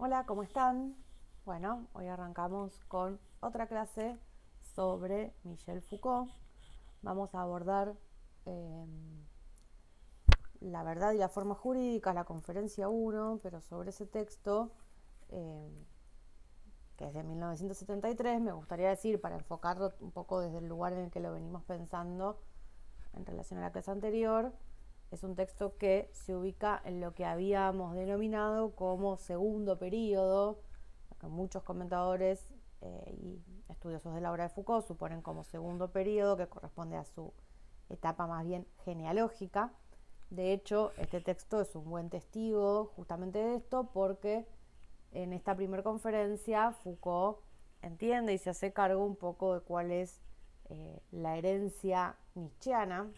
[0.00, 0.94] Hola, ¿cómo están?
[1.44, 4.16] Bueno, hoy arrancamos con otra clase
[4.62, 6.30] sobre Michel Foucault.
[7.02, 7.96] Vamos a abordar
[8.46, 9.26] em,
[10.60, 14.70] la verdad y la forma jurídica, la conferencia 1, pero sobre ese texto,
[15.30, 15.84] em,
[16.96, 21.00] que es de 1973, me gustaría decir, para enfocarlo un poco desde el lugar en
[21.00, 22.38] el que lo venimos pensando
[23.14, 24.52] en relación a la clase anterior,
[25.10, 30.60] es un texto que se ubica en lo que habíamos denominado como segundo periodo,
[31.20, 32.48] que muchos comentadores
[32.80, 37.04] eh, y estudiosos de la obra de Foucault suponen como segundo periodo, que corresponde a
[37.04, 37.32] su
[37.88, 39.72] etapa más bien genealógica.
[40.30, 44.46] De hecho, este texto es un buen testigo justamente de esto porque
[45.12, 47.38] en esta primera conferencia Foucault
[47.80, 50.20] entiende y se hace cargo un poco de cuál es
[50.68, 53.10] eh, la herencia nietzscheana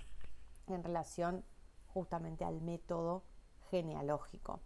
[0.68, 1.44] en relación
[1.92, 3.22] justamente al método
[3.70, 4.60] genealógico.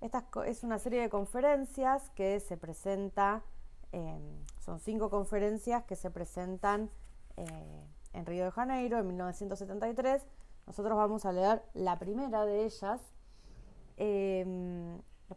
[0.00, 3.42] Esta es una serie de conferencias que se presenta,
[4.60, 6.90] son cinco conferencias que se presentan
[7.36, 10.26] eh, en Río de Janeiro en 1973.
[10.66, 13.00] Nosotros vamos a leer la primera de ellas.
[13.96, 14.44] Eh,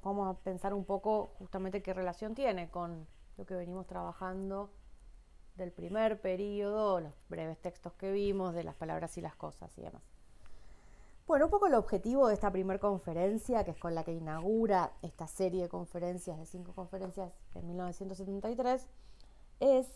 [0.02, 4.72] vamos a pensar un poco justamente qué relación tiene con lo que venimos trabajando
[5.56, 9.82] del primer periodo, los breves textos que vimos, de las palabras y las cosas y
[9.82, 10.13] demás.
[11.26, 14.92] Bueno, un poco el objetivo de esta primera conferencia, que es con la que inaugura
[15.02, 18.86] esta serie de conferencias, de cinco conferencias en 1973,
[19.62, 19.88] es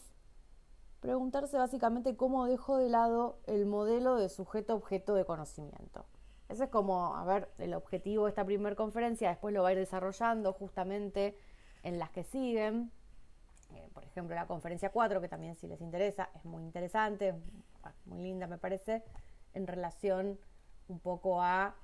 [1.02, 6.06] preguntarse básicamente cómo dejo de lado el modelo de sujeto-objeto de conocimiento.
[6.48, 9.72] Ese es como, a ver, el objetivo de esta primera conferencia, después lo va a
[9.74, 11.38] ir desarrollando justamente
[11.84, 12.90] en las que siguen.
[13.76, 17.36] Eh, por ejemplo, la conferencia 4, que también si les interesa, es muy interesante,
[18.06, 19.04] muy linda me parece,
[19.54, 20.40] en relación
[20.88, 21.76] un poco a,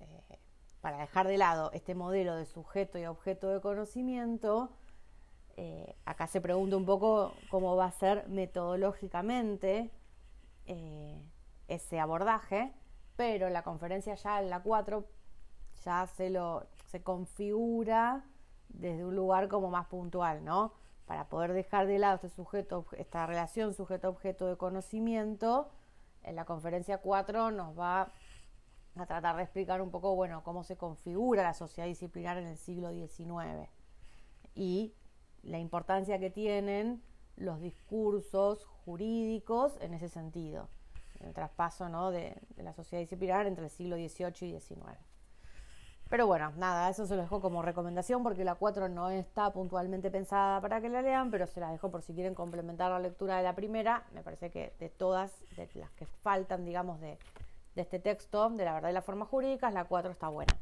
[0.00, 0.38] eh,
[0.80, 4.70] para dejar de lado este modelo de sujeto y objeto de conocimiento,
[5.56, 9.90] eh, acá se pregunta un poco cómo va a ser metodológicamente
[10.66, 11.20] eh,
[11.66, 12.72] ese abordaje,
[13.16, 15.04] pero la conferencia ya en la 4
[15.84, 18.24] ya se lo se configura
[18.68, 20.72] desde un lugar como más puntual, ¿no?
[21.06, 25.68] Para poder dejar de lado este sujeto, esta relación sujeto-objeto de conocimiento,
[26.22, 28.12] en la conferencia 4 nos va
[29.00, 32.56] a tratar de explicar un poco, bueno, cómo se configura la sociedad disciplinar en el
[32.56, 33.68] siglo XIX
[34.54, 34.94] y
[35.42, 37.02] la importancia que tienen
[37.36, 40.68] los discursos jurídicos en ese sentido,
[41.20, 42.10] el traspaso ¿no?
[42.10, 44.98] de, la sociedad disciplinar entre el siglo XVIII y XIX.
[46.08, 50.10] Pero bueno, nada, eso se lo dejo como recomendación porque la 4 no está puntualmente
[50.10, 53.36] pensada para que la lean, pero se la dejo por si quieren complementar la lectura
[53.36, 54.06] de la primera.
[54.12, 57.18] Me parece que de todas, de las que faltan, digamos, de,
[57.78, 60.52] de este texto, de la verdad y la forma jurídica, la 4 está buena.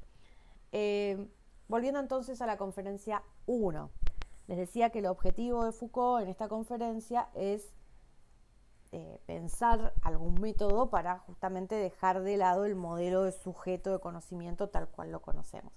[0.73, 1.27] Eh,
[1.67, 3.91] volviendo entonces a la conferencia 1,
[4.49, 7.73] les decía que el objetivo de Foucault en esta conferencia es
[8.93, 14.69] eh, pensar algún método para justamente dejar de lado el modelo de sujeto de conocimiento
[14.69, 15.73] tal cual lo conocemos.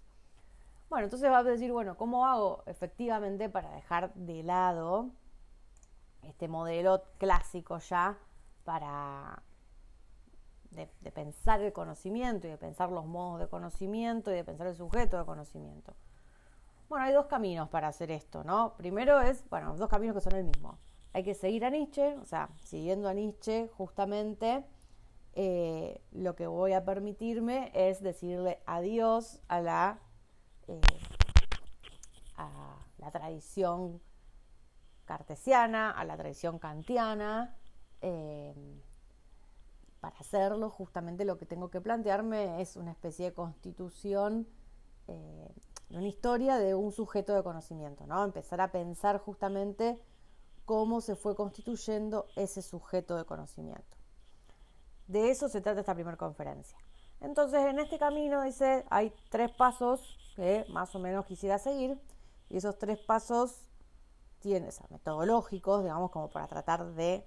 [0.90, 5.10] Bueno, entonces va a decir, bueno, ¿cómo hago efectivamente para dejar de lado
[6.24, 8.18] este modelo clásico ya
[8.66, 9.42] para
[10.72, 14.76] de, pensar el conocimiento y de pensar los modos de conocimiento y de pensar el
[14.76, 15.94] sujeto de conocimiento.
[16.88, 18.76] Bueno, hay dos caminos para hacer esto, ¿no?
[18.78, 20.78] Primero es, bueno, dos caminos que son el mismo.
[21.14, 24.64] Hay que seguir a Nietzsche, o sea, siguiendo a Nietzsche, justamente
[25.34, 30.00] eh, lo que voy a permitirme es decirle adiós a la,
[30.68, 30.82] eh,
[32.36, 34.02] a la tradición
[35.06, 37.56] cartesiana, a la tradición kantiana.
[38.02, 38.54] Eh,
[40.00, 44.48] para hacerlo, justamente lo que tengo que plantearme es una especie de constitución,
[45.08, 45.54] eh,
[45.90, 48.24] una historia de un sujeto de conocimiento, ¿no?
[48.24, 50.00] Empezar a pensar justamente
[50.66, 53.98] cómo se fue constituyendo ese sujeto de conocimiento.
[55.08, 56.78] De eso se trata esta primera conferencia.
[57.22, 62.00] Entonces, en este camino, dice, hay tres pasos que más o menos quisiera seguir,
[62.50, 63.68] y esos tres pasos
[64.40, 67.26] tienen, o metodológicos, digamos, como para tratar de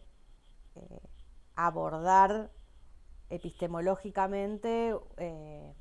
[0.76, 1.00] eh,
[1.54, 2.50] abordar
[3.32, 5.74] epistemológicamente, eh,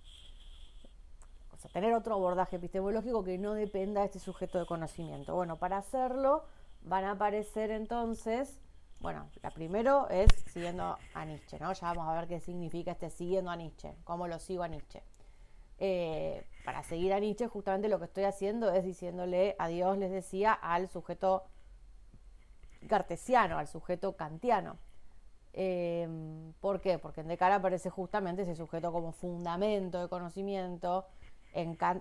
[1.53, 5.35] o sea, tener otro abordaje epistemológico que no dependa de este sujeto de conocimiento.
[5.35, 6.45] Bueno, para hacerlo
[6.83, 8.59] van a aparecer entonces,
[8.99, 11.73] bueno, la primero es siguiendo a Nietzsche, ¿no?
[11.73, 15.03] Ya vamos a ver qué significa este siguiendo a Nietzsche, cómo lo sigo a Nietzsche.
[15.77, 20.53] Eh, para seguir a Nietzsche, justamente lo que estoy haciendo es diciéndole adiós, les decía,
[20.53, 21.43] al sujeto
[22.87, 24.77] cartesiano, al sujeto kantiano.
[25.53, 26.07] Eh,
[26.59, 26.97] ¿Por qué?
[26.97, 31.05] Porque en Descartes aparece justamente ese sujeto como fundamento de conocimiento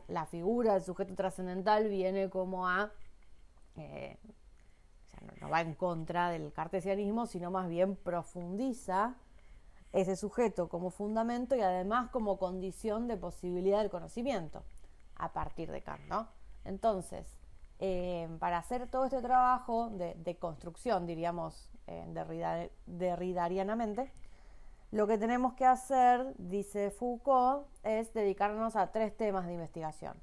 [0.09, 2.91] la figura del sujeto trascendental viene como a,
[3.77, 4.17] eh,
[5.41, 9.17] no, va en contra del cartesianismo, sino más bien profundiza
[9.93, 14.63] ese sujeto como fundamento y además como condición de posibilidad del conocimiento
[15.17, 16.29] a partir de Kant, ¿no?
[16.65, 17.27] Entonces,
[17.81, 24.13] eh, para hacer todo este trabajo de, construcción, diríamos, eh, derridarianamente,
[24.93, 30.15] lo que tenemos que hacer, dice Foucault, es dedicarnos a tres temas de investigación.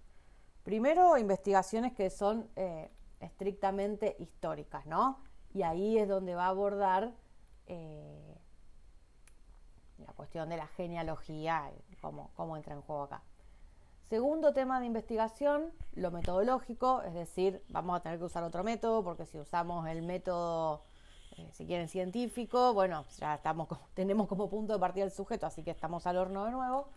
[0.64, 5.20] Primero, investigaciones que son eh, estrictamente históricas, ¿no?
[5.54, 7.14] Y ahí es donde va a abordar
[7.66, 8.36] eh,
[9.98, 11.72] la cuestión de la genealogía,
[12.02, 13.24] cómo, cómo entra en juego acá.
[14.04, 19.04] Segundo tema de investigación, lo metodológico, es decir, vamos a tener que usar otro método,
[19.04, 20.87] porque si usamos el método
[21.38, 25.64] eh, si quieren científico, bueno, ya estamos tenemos como punto de partida el sujeto, así
[25.64, 26.88] que estamos al horno de nuevo.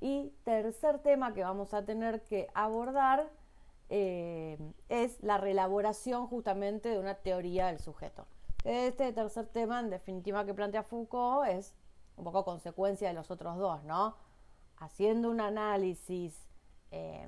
[0.00, 3.30] Y tercer tema que vamos a tener que abordar
[3.90, 4.58] eh,
[4.88, 8.26] es la reelaboración justamente de una teoría del sujeto.
[8.64, 11.74] Este tercer tema, en definitiva, que plantea Foucault es
[12.16, 14.16] un poco consecuencia de los otros dos, ¿no?
[14.78, 16.34] Haciendo un análisis
[16.90, 17.26] eh,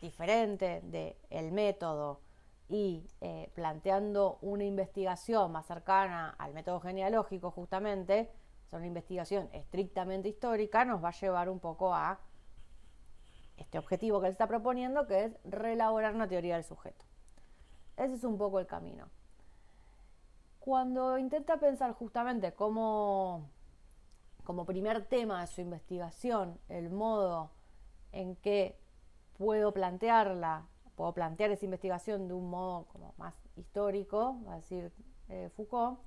[0.00, 0.82] diferente
[1.30, 2.20] del método
[2.68, 8.30] y eh, planteando una investigación más cercana al método genealógico justamente,
[8.70, 12.18] o una investigación estrictamente histórica, nos va a llevar un poco a
[13.56, 17.04] este objetivo que él está proponiendo, que es reelaborar una teoría del sujeto.
[17.96, 19.08] Ese es un poco el camino.
[20.58, 23.48] Cuando intenta pensar justamente como,
[24.42, 27.50] como primer tema de su investigación el modo
[28.12, 28.80] en que
[29.36, 34.92] puedo plantearla puedo plantear esa investigación de un modo como más histórico, va a decir
[35.28, 35.98] eh, Foucault,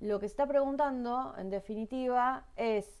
[0.00, 3.00] lo que se está preguntando, en definitiva, es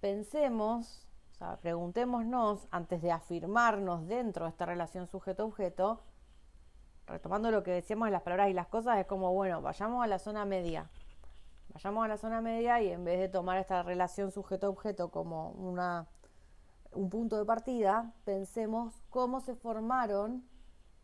[0.00, 6.00] pensemos, o sea, preguntémonos antes de afirmarnos dentro de esta relación sujeto-objeto,
[7.06, 10.06] retomando lo que decíamos en las palabras y las cosas, es como, bueno, vayamos a
[10.06, 10.88] la zona media.
[11.74, 16.06] Vayamos a la zona media y en vez de tomar esta relación sujeto-objeto como una
[16.92, 20.48] un punto de partida, pensemos cómo se formaron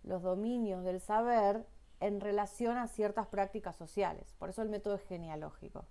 [0.02, 1.66] los dominios del saber
[2.00, 4.34] en relación a ciertas prácticas sociales.
[4.38, 5.84] Por eso el método es genealógico.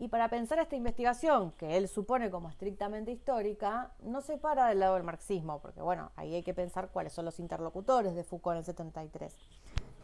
[0.00, 4.78] Y para pensar esta investigación, que él supone como estrictamente histórica, no se para del
[4.78, 8.54] lado del marxismo, porque bueno, ahí hay que pensar cuáles son los interlocutores de Foucault
[8.54, 9.36] en el 73.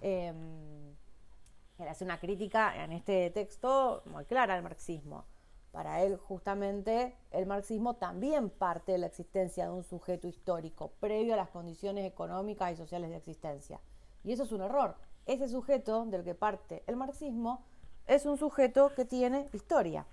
[0.02, 5.26] él hace una crítica en este texto muy clara al marxismo.
[5.74, 11.34] Para él, justamente, el marxismo también parte de la existencia de un sujeto histórico, previo
[11.34, 13.80] a las condiciones económicas y sociales de existencia.
[14.22, 14.94] Y eso es un error.
[15.26, 17.64] Ese sujeto del que parte el marxismo
[18.06, 20.06] es un sujeto que tiene historia.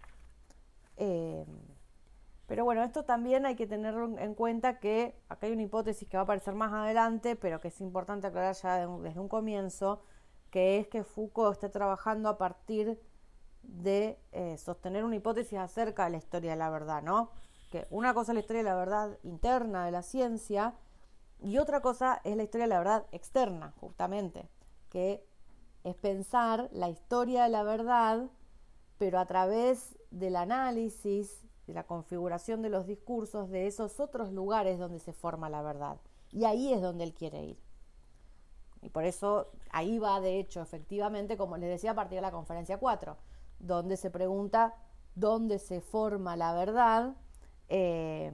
[0.98, 1.46] Eh,
[2.48, 6.18] pero bueno, esto también hay que tener en cuenta que acá hay una hipótesis que
[6.18, 10.02] va a aparecer más adelante, pero que es importante aclarar ya desde un comienzo,
[10.50, 13.00] que es que Foucault está trabajando a partir
[13.64, 17.32] de eh, sostener una hipótesis acerca de la historia de la verdad, ¿no?
[17.70, 20.76] Que una cosa es la historia de la verdad interna de la ciencia
[21.40, 24.50] y otra cosa es la historia de la verdad externa, justamente,
[24.90, 25.26] que
[25.84, 28.30] es pensar la historia de la verdad,
[28.98, 34.78] pero a través del análisis, de la configuración de los discursos de esos otros lugares
[34.78, 36.00] donde se forma la verdad.
[36.32, 37.60] Y ahí es donde él quiere ir.
[38.82, 42.32] Y por eso ahí va, de hecho, efectivamente, como les decía a partir de la
[42.32, 43.16] conferencia 4
[43.62, 44.76] donde se pregunta
[45.16, 47.16] dónde se forma la verdad
[47.70, 48.32] eh,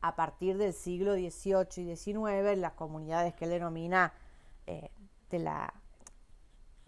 [0.00, 2.16] a partir del siglo XVIII y XIX
[2.52, 4.12] en las comunidades que él denomina
[4.66, 4.90] eh,
[5.30, 5.72] de la,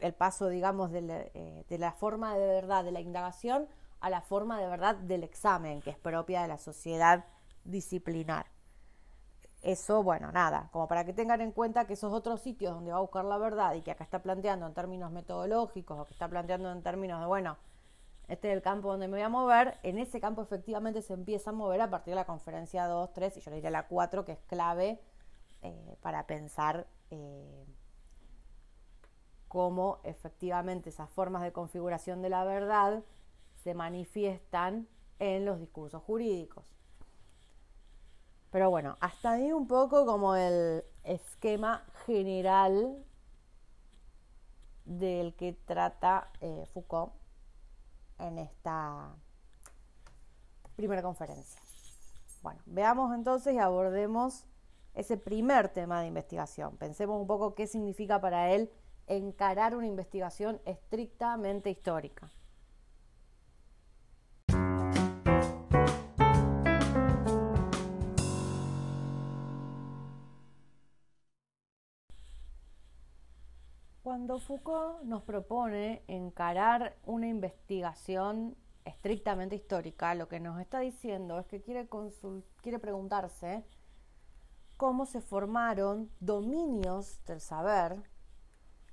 [0.01, 3.69] el paso, digamos, eh, de la forma de verdad de la indagación
[4.01, 7.25] a la forma de verdad del examen, que es propia de la sociedad
[7.65, 8.47] disciplinar.
[9.65, 12.99] Eso, bueno, nada, como para que tengan en cuenta que esos otros sitios donde va
[12.99, 16.29] a buscar la verdad y que acá está planteando en términos metodológicos o que está
[16.29, 17.57] planteando en términos de, bueno,
[18.29, 21.49] este es el campo donde me voy a mover, en ese campo efectivamente se empieza
[21.49, 24.27] a mover a partir de la conferencia 2, 3 y yo le diría la 4,
[24.27, 25.01] que es clave
[25.63, 27.65] eh, para pensar eh,
[29.49, 33.03] cómo efectivamente esas formas de configuración de la verdad
[33.63, 36.75] se manifiestan en los discursos jurídicos.
[38.55, 43.05] Pero bueno, hasta ahí un poco como el esquema general
[44.85, 47.13] del que trata eh, Foucault
[48.21, 49.13] en esta
[50.77, 51.61] primera conferencia.
[52.45, 54.45] Bueno, veamos entonces y abordemos
[54.95, 56.77] ese primer tema de investigación.
[56.77, 58.71] Pensemos un poco qué significa para él
[59.09, 62.31] encarar una investigación estrictamente histórica.
[74.15, 81.47] Cuando Foucault nos propone encarar una investigación estrictamente histórica, lo que nos está diciendo es
[81.47, 81.89] que quiere,
[82.63, 83.65] quiere preguntarse
[84.77, 88.09] cómo se formaron dominios del saber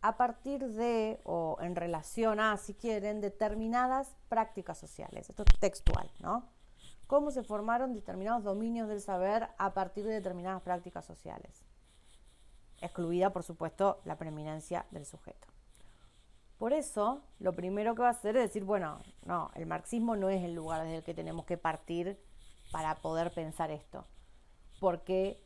[0.02, 5.30] a partir de, o en relación a, si quieren, determinadas prácticas sociales.
[5.30, 6.50] Esto es textual, ¿no?
[7.06, 11.64] Cómo se formaron determinados dominios del saber a partir de determinadas prácticas sociales
[12.82, 15.48] excluida por supuesto la preeminencia del sujeto.
[16.58, 20.30] Por eso, lo primero que va a hacer es decir, bueno, no, el marxismo no
[20.30, 22.20] es el lugar desde el que tenemos que partir
[22.72, 24.06] para poder pensar esto,
[24.80, 25.44] porque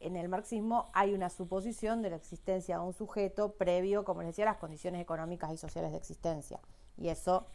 [0.00, 4.30] en el marxismo hay una suposición de la existencia de un sujeto previo, como les
[4.30, 6.58] decía, a las condiciones económicas y sociales de existencia.
[6.96, 7.46] Y eso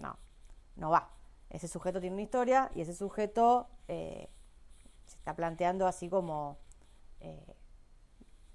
[0.00, 0.16] no,
[0.76, 1.10] no va.
[1.50, 4.30] Ese sujeto tiene una historia y ese sujeto eh,
[5.04, 6.58] se está planteando así como
[7.20, 7.54] eh,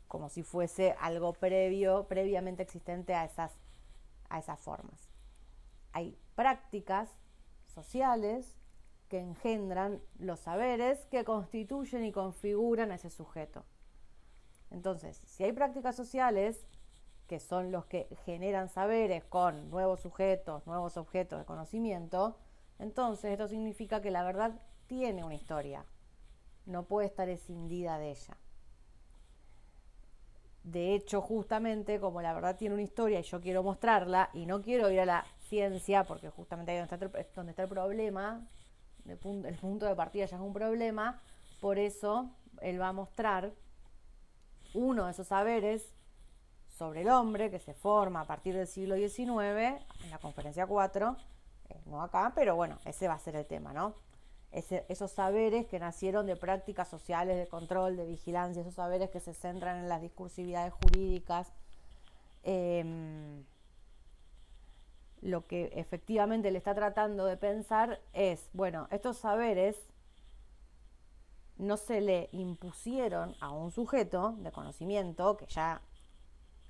[0.07, 3.53] como si fuese algo previo, previamente existente a esas,
[4.29, 5.09] a esas formas.
[5.91, 7.09] Hay prácticas
[7.65, 8.57] sociales
[9.09, 13.63] que engendran los saberes que constituyen y configuran a ese sujeto.
[14.71, 16.65] Entonces, si hay prácticas sociales
[17.27, 22.37] que son los que generan saberes con nuevos sujetos, nuevos objetos de conocimiento,
[22.79, 25.85] entonces esto significa que la verdad tiene una historia,
[26.65, 28.37] no puede estar escindida de ella.
[30.65, 34.63] De hecho, justamente como la verdad tiene una historia y yo quiero mostrarla y no
[34.63, 38.41] quiero ir a la ciencia, porque justamente ahí donde está el, donde está el problema,
[39.07, 41.21] el punto, de partida ya es un problema,
[41.61, 42.31] por eso
[42.61, 43.53] él va a mostrar
[44.73, 45.87] uno de esos saberes
[46.67, 49.29] sobre el hombre que se forma a partir del siglo XIX,
[50.03, 51.15] en la conferencia 4,
[51.69, 53.93] eh, no acá, pero bueno, ese va a ser el tema, ¿no?
[54.51, 59.33] Esos saberes que nacieron de prácticas sociales de control, de vigilancia, esos saberes que se
[59.33, 61.51] centran en las discursividades jurídicas.
[62.43, 63.43] Em,
[65.21, 69.75] lo que efectivamente le está tratando de pensar es, bueno, estos saberes
[71.57, 75.81] no se le impusieron a un sujeto de conocimiento que ya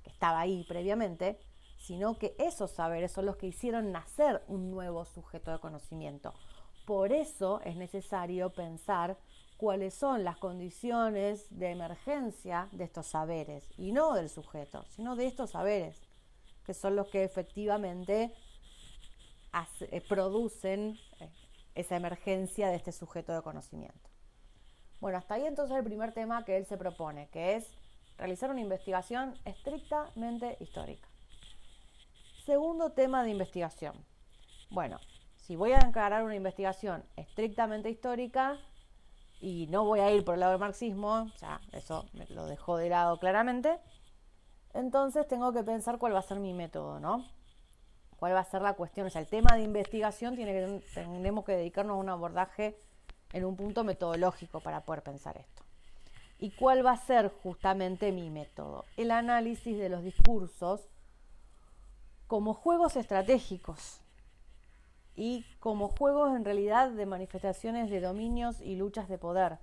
[0.04, 1.38] estaba ahí previamente,
[1.78, 6.32] sino que esos saberes son los que hicieron nacer un nuevo sujeto de conocimiento,
[6.86, 9.18] por eso es necesario pensar
[9.56, 15.26] cuáles son las condiciones de emergencia de estos saberes, y no del sujeto, sino de
[15.26, 16.00] estos saberes,
[16.64, 18.32] que son los que efectivamente
[19.80, 21.28] eh, producen eh,
[21.74, 24.10] esa emergencia de este sujeto de conocimiento.
[25.00, 27.70] Bueno, hasta ahí entonces el primer tema que él se propone, que es
[28.16, 31.08] realizar una investigación estrictamente histórica.
[32.44, 33.94] Segundo tema de investigación.
[34.70, 34.98] Bueno,
[35.46, 38.58] si voy a encarar una investigación estrictamente histórica
[39.40, 42.76] y no voy a ir por el lado del marxismo, ya eso me lo dejó
[42.76, 43.78] de lado claramente,
[44.74, 47.24] entonces tengo que pensar cuál va a ser mi método, ¿no?
[48.18, 49.06] ¿Cuál va a ser la cuestión?
[49.06, 52.76] O sea, el tema de investigación tiene que, tenemos que dedicarnos a un abordaje
[53.32, 55.62] en un punto metodológico para poder pensar esto.
[56.40, 58.84] ¿Y cuál va a ser justamente mi método?
[58.96, 60.88] El análisis de los discursos
[62.26, 64.00] como juegos estratégicos,
[65.16, 69.58] y como juegos en realidad de manifestaciones de dominios y luchas de poder.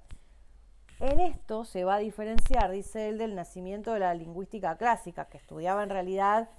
[1.00, 5.38] En esto se va a diferenciar, dice él, del nacimiento de la lingüística clásica, que
[5.38, 6.50] estudiaba en realidad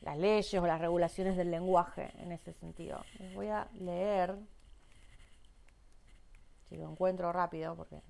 [0.00, 3.04] las leyes o las regulaciones del lenguaje en ese sentido.
[3.18, 4.36] Les voy a leer,
[6.68, 8.00] si lo encuentro rápido, porque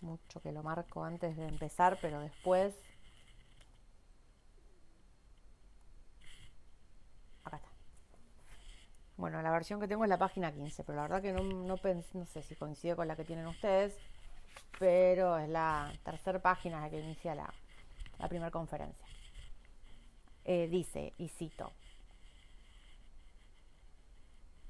[0.00, 2.74] mucho que lo marco antes de empezar, pero después
[9.16, 11.76] Bueno, la versión que tengo es la página 15, pero la verdad que no, no,
[12.26, 13.96] sé si coincide con la que tienen ustedes,
[14.78, 17.52] pero es la tercera página la que inicia la,
[18.18, 19.06] la primera conferencia.
[20.44, 21.70] Eh, dice, y cito,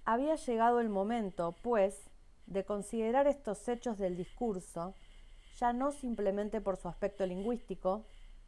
[0.04, 2.10] había llegado el momento, pues,
[2.46, 4.94] de considerar estos hechos del discurso
[5.58, 8.04] ya no simplemente por su aspecto lingüístico,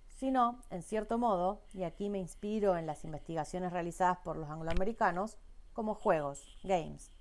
[0.09, 5.37] sino, en cierto modo, y aquí me inspiro en las investigaciones realizadas por los angloamericanos,
[5.77, 7.13] como juegos, games.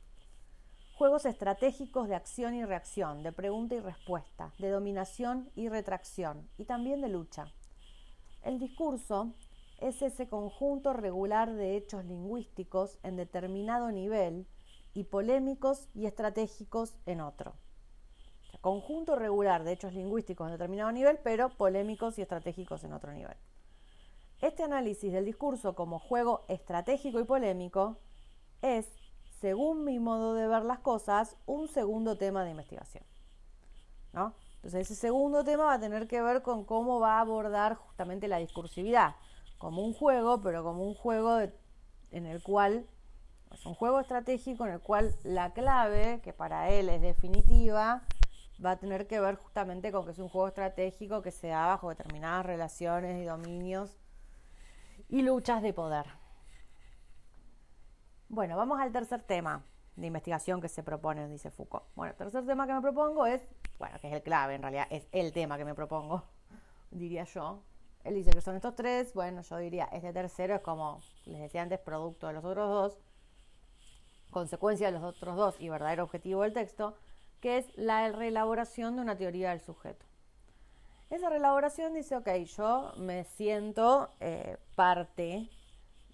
[0.94, 6.64] Juegos estratégicos de acción y reacción, de pregunta y respuesta, de dominación y retracción, y
[6.64, 7.52] también de lucha.
[8.44, 9.34] El discurso
[9.82, 14.48] es ese conjunto regular de hechos lingüísticos en determinado nivel
[14.94, 17.56] y polémicos y estratégicos en otro.
[18.62, 23.36] conjunto regular de hechos lingüísticos en determinado nivel, pero polémicos y estratégicos en otro nivel.
[24.40, 27.98] Este análisis del discurso como juego estratégico y polémico
[28.62, 28.88] es,
[29.40, 33.04] según mi modo de ver las cosas, un segundo tema de investigación.
[34.14, 34.34] ¿no?
[34.56, 38.28] Entonces ese segundo tema va a tener que ver con cómo va a abordar justamente
[38.28, 39.16] la discursividad,
[39.58, 41.40] como un juego, pero como un juego
[42.12, 42.86] en el cual
[43.52, 48.02] es un juego estratégico en el cual la clave, que para él es definitiva,
[48.64, 51.68] va a tener que ver justamente con que es un juego estratégico que se da
[51.68, 53.98] bajo determinadas relaciones y dominios
[55.10, 56.06] y luchas de poder.
[58.28, 59.64] Bueno, vamos al tercer tema
[59.96, 61.86] de investigación que se propone, dice Foucault.
[61.96, 63.42] Bueno, el tercer tema que me propongo es,
[63.78, 66.24] bueno, que es el clave en realidad, es el tema que me propongo,
[66.92, 67.62] diría yo.
[68.04, 71.62] Él dice que son estos tres, bueno, yo diría, este tercero es como, les decía
[71.62, 73.00] antes, producto de los otros dos,
[74.32, 76.98] consecuencia de los otros dos y verdadero objetivo del texto,
[77.42, 80.04] que es la reelaboración de una teoría del sujeto.
[81.12, 85.48] Esa reelaboración dice, ok, yo me siento eh, parte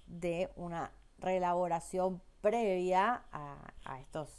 [0.08, 0.92] de una
[1.22, 4.30] reelaboración previa a, estos,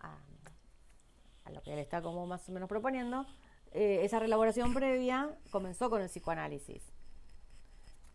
[0.00, 3.26] a, lo que él está como más o menos proponiendo.
[3.72, 6.92] Eh, esa reelaboración previa comenzó con el psicoanálisis.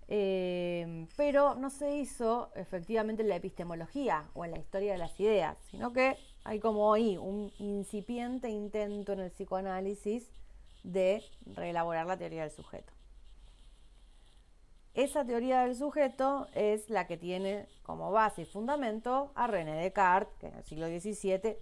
[0.07, 5.17] Eh, pero no se hizo efectivamente en la epistemología o en la historia de las
[5.19, 10.29] ideas, sino que hay como ahí un incipiente intento en el psicoanálisis
[10.83, 12.91] de reelaborar la teoría del sujeto.
[14.93, 20.38] Esa teoría del sujeto es la que tiene como base y fundamento a René Descartes,
[20.39, 21.57] que en el siglo XVII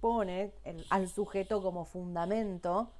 [0.00, 0.52] pone
[0.90, 2.92] al sujeto como fundamento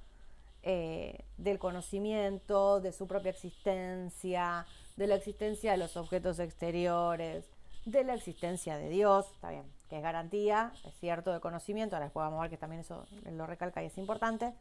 [0.62, 7.48] eh, del conocimiento, de su propia existencia, de la existencia de los objetos exteriores,
[7.86, 12.06] de la existencia de Dios, está bien, que es garantía, es cierto, de conocimiento, ahora
[12.06, 14.52] después vamos a ver que también eso lo recalca y es importante.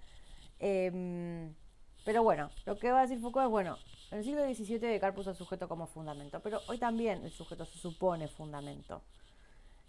[0.60, 1.54] Em,
[2.06, 3.78] pero bueno, lo que va a decir Foucault es, bueno,
[4.12, 7.66] en el siglo XVII Descartes puso al sujeto como fundamento, pero hoy también el sujeto
[7.66, 9.02] se supone fundamento.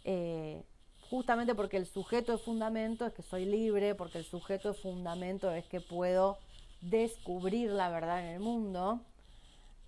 [0.05, 0.63] Eh,
[1.09, 5.51] justamente porque el sujeto es fundamento, es que soy libre, porque el sujeto es fundamento,
[5.51, 6.39] es que puedo
[6.81, 9.01] descubrir la verdad en el mundo.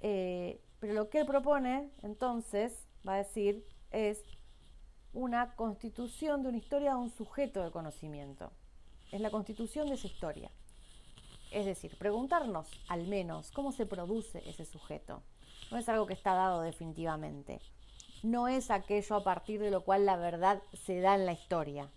[0.00, 4.24] Eh, pero lo que él propone, entonces, va a decir, es
[5.12, 8.50] una constitución de una historia de un sujeto de conocimiento.
[9.10, 10.50] Es la constitución de esa historia.
[11.52, 15.22] Es decir, preguntarnos al menos cómo se produce ese sujeto.
[15.70, 17.60] No es algo que está dado definitivamente
[18.22, 21.88] no es aquello a partir de lo cual la verdad se da en la historia.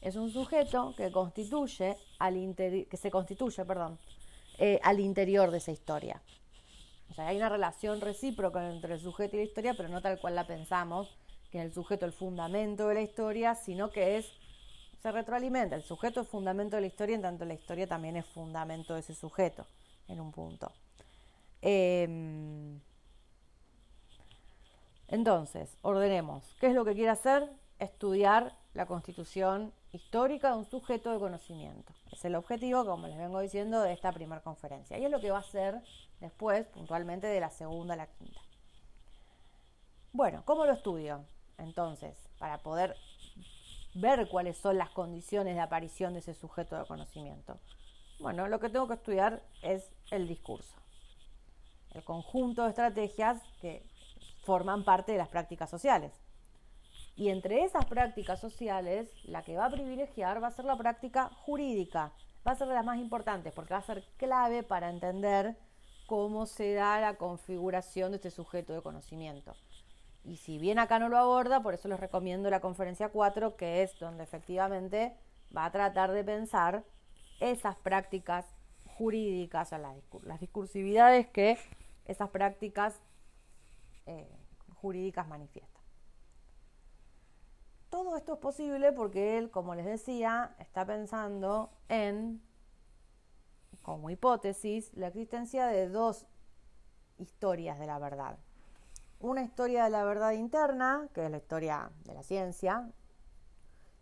[0.00, 3.98] Es un sujeto que constituye al que se constituye, perdón,
[4.58, 6.20] eh, al interior de esa historia.
[7.10, 10.18] O sea, hay una relación recíproca entre el sujeto y la historia, pero no tal
[10.18, 11.08] cual la pensamos,
[11.50, 14.32] que el sujeto es el fundamento de la historia, sino que es
[15.04, 15.76] se retroalimenta.
[15.76, 19.00] El sujeto es fundamento de la historia, en tanto la historia también es fundamento de
[19.00, 19.66] ese sujeto,
[20.08, 20.72] en un punto.
[21.60, 22.08] Eh,
[25.08, 26.56] entonces, ordenemos.
[26.58, 27.50] ¿Qué es lo que quiere hacer?
[27.78, 31.92] Estudiar la constitución histórica de un sujeto de conocimiento.
[32.10, 34.96] Es el objetivo, como les vengo diciendo, de esta primera conferencia.
[34.96, 35.82] Y es lo que va a hacer
[36.20, 38.40] después, puntualmente, de la segunda a la quinta.
[40.12, 41.26] Bueno, ¿cómo lo estudio?
[41.58, 42.96] Entonces, para poder
[43.94, 47.58] ver cuáles son las condiciones de aparición de ese sujeto de conocimiento.
[48.20, 50.76] Bueno, lo que tengo que estudiar es el discurso.
[51.92, 53.86] El conjunto de estrategias que
[54.44, 56.12] forman parte de las prácticas sociales.
[57.16, 61.30] Y entre esas prácticas sociales, la que va a privilegiar va a ser la práctica
[61.44, 62.12] jurídica.
[62.46, 65.56] Va a ser de las más importantes porque va a ser clave para entender
[66.06, 69.54] cómo se da la configuración de este sujeto de conocimiento.
[70.24, 73.82] Y si bien acá no lo aborda, por eso les recomiendo la conferencia 4, que
[73.82, 75.14] es donde efectivamente
[75.54, 76.84] va a tratar de pensar
[77.40, 78.46] esas prácticas
[78.86, 81.58] jurídicas, o las, discursividades que
[82.06, 83.00] esas prácticas
[84.06, 84.28] eh,
[84.74, 85.82] jurídicas manifiestan.
[87.90, 92.42] Todo esto es posible porque él, como les decía, está pensando en,
[93.82, 96.26] como hipótesis, la existencia de dos
[97.18, 98.38] historias de la verdad.
[99.20, 102.90] Una historia de la verdad interna, que es la historia de la ciencia,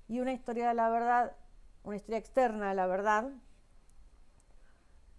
[0.08, 1.36] y una historia de la verdad,
[1.84, 3.30] una historia externa de la verdad,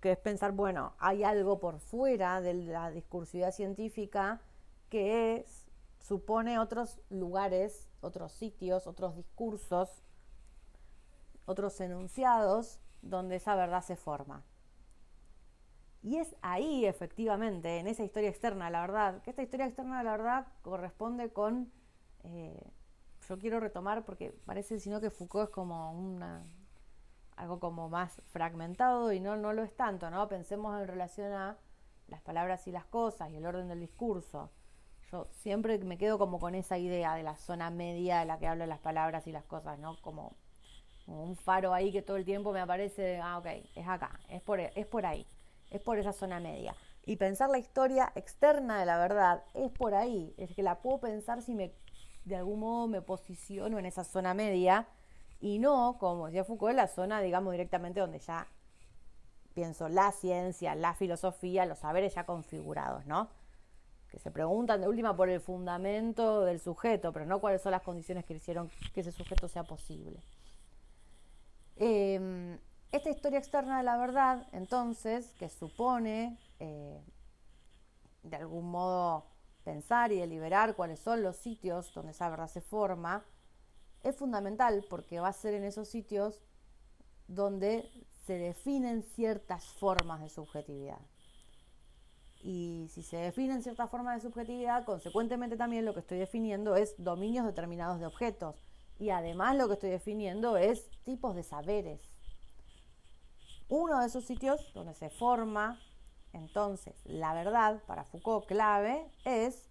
[0.01, 4.41] que es pensar, bueno, hay algo por fuera de la discursividad científica
[4.89, 5.65] que es,
[5.99, 10.03] supone otros lugares, otros sitios, otros discursos,
[11.45, 14.43] otros enunciados donde esa verdad se forma.
[16.03, 19.99] Y es ahí, efectivamente, en esa historia externa de la verdad, que esta historia externa
[19.99, 21.71] de la verdad corresponde con,
[22.25, 22.61] eh,
[23.27, 26.45] yo quiero retomar porque parece sino que Foucault es como una,
[27.37, 30.27] algo como más fragmentado y no, no lo es tanto, ¿no?
[30.27, 31.57] Pensemos en relación a
[32.07, 34.51] las palabras y las cosas y el orden del discurso
[35.31, 38.65] siempre me quedo como con esa idea de la zona media de la que hablo
[38.65, 39.97] las palabras y las cosas, ¿no?
[40.01, 40.35] Como
[41.05, 44.59] un faro ahí que todo el tiempo me aparece, ah, ok, es acá, es por,
[44.59, 45.27] es por ahí,
[45.73, 46.75] es por esa zona media.
[47.05, 50.99] Y pensar la historia externa de la verdad es por ahí, es que la puedo
[50.99, 51.73] pensar si me,
[52.23, 54.87] de algún modo me posiciono en esa zona media
[55.41, 58.47] y no, como decía Foucault, la zona, digamos, directamente donde ya
[59.53, 63.29] pienso la ciencia, la filosofía, los saberes ya configurados, ¿no?
[64.09, 67.81] Que se preguntan de última por el fundamento del sujeto, pero no cuáles son las
[67.81, 70.23] condiciones que hicieron que ese sujeto sea posible.
[71.75, 72.57] Em,
[72.93, 77.01] esta historia externa de la verdad, entonces, que supone eh,
[78.21, 79.25] de algún modo
[79.63, 83.25] pensar y deliberar cuáles son los sitios donde esa verdad se forma,
[84.03, 86.39] es fundamental porque va a ser en esos sitios
[87.27, 87.89] donde
[88.27, 91.01] se definen ciertas formas de subjetividad.
[92.43, 96.93] Y si se definen ciertas formas de subjetividad, consecuentemente también lo que estoy definiendo es
[96.99, 98.55] dominios determinados de objetos.
[98.99, 102.12] Y además lo que estoy definiendo es tipos de saberes.
[103.69, 105.79] Uno de esos sitios donde se forma
[106.33, 109.69] entonces la verdad, para Foucault clave, es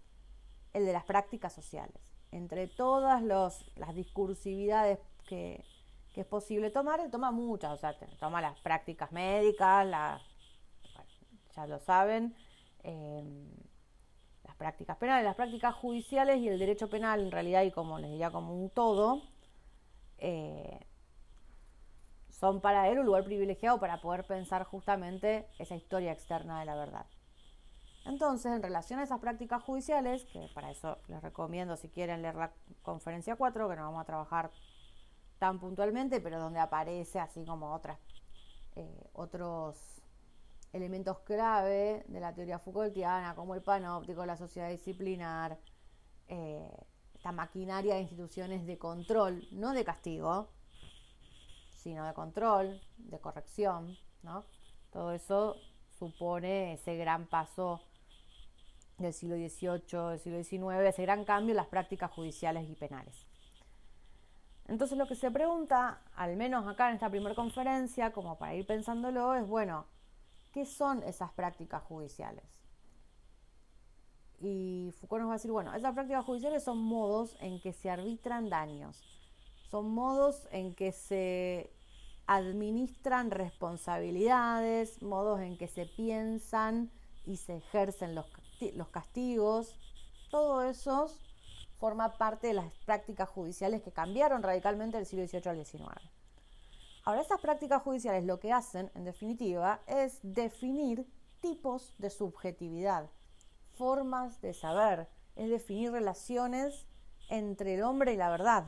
[0.71, 2.01] el de las prácticas sociales.
[2.31, 5.63] Entre todas las discursividades que,
[6.15, 10.21] es posible tomar, toma muchas, o sea, toma las prácticas médicas, las,
[11.55, 12.35] ya lo saben,
[12.83, 13.49] em,
[14.43, 18.11] las prácticas penales, las prácticas judiciales y el derecho penal en realidad y como les
[18.11, 19.23] diría como un todo,
[20.19, 20.85] eh,
[22.43, 26.75] son para él un lugar privilegiado para poder pensar justamente esa historia externa de la
[26.75, 27.05] verdad.
[28.03, 32.35] Entonces, en relación a esas prácticas judiciales, que para eso les recomiendo si quieren leer
[32.35, 32.51] la
[32.81, 34.51] conferencia 4, que no vamos a trabajar
[35.39, 37.97] tan puntualmente, pero donde aparece así como otras,
[38.75, 40.03] eh, otros
[40.73, 45.57] elementos clave de la teoría Foucaultiana, como el panóptico, la sociedad disciplinar,
[46.27, 46.69] eh,
[47.13, 50.49] esta maquinaria de instituciones de control, no de castigo,
[51.83, 54.45] sino de control, de corrección, ¿no?
[54.91, 55.57] Todo eso
[55.99, 57.81] supone ese gran paso
[58.97, 63.27] del siglo XVIII, del siglo XIX, ese gran cambio en las prácticas judiciales y penales.
[64.67, 68.65] Entonces lo que se pregunta, al menos acá en esta primera conferencia, como para ir
[68.65, 69.87] pensándolo, es, bueno,
[70.53, 72.45] ¿qué son esas prácticas judiciales?
[74.39, 77.89] Y Foucault nos va a decir, bueno, esas prácticas judiciales son modos en que se
[77.89, 79.03] arbitran daños,
[79.69, 81.72] son modos en que se
[82.27, 86.91] administran responsabilidades, modos en que se piensan
[87.25, 88.25] y se ejercen los,
[88.91, 89.75] castigos,
[90.31, 91.11] todo eso
[91.79, 96.13] forma parte de las prácticas judiciales que cambiaron radicalmente del siglo XVIII al XIX.
[97.05, 101.05] Ahora, esas prácticas judiciales lo que hacen, en definitiva, es definir
[101.41, 103.09] tipos de subjetividad,
[103.73, 106.87] formas de saber, es definir relaciones
[107.29, 108.65] entre el hombre y la verdad.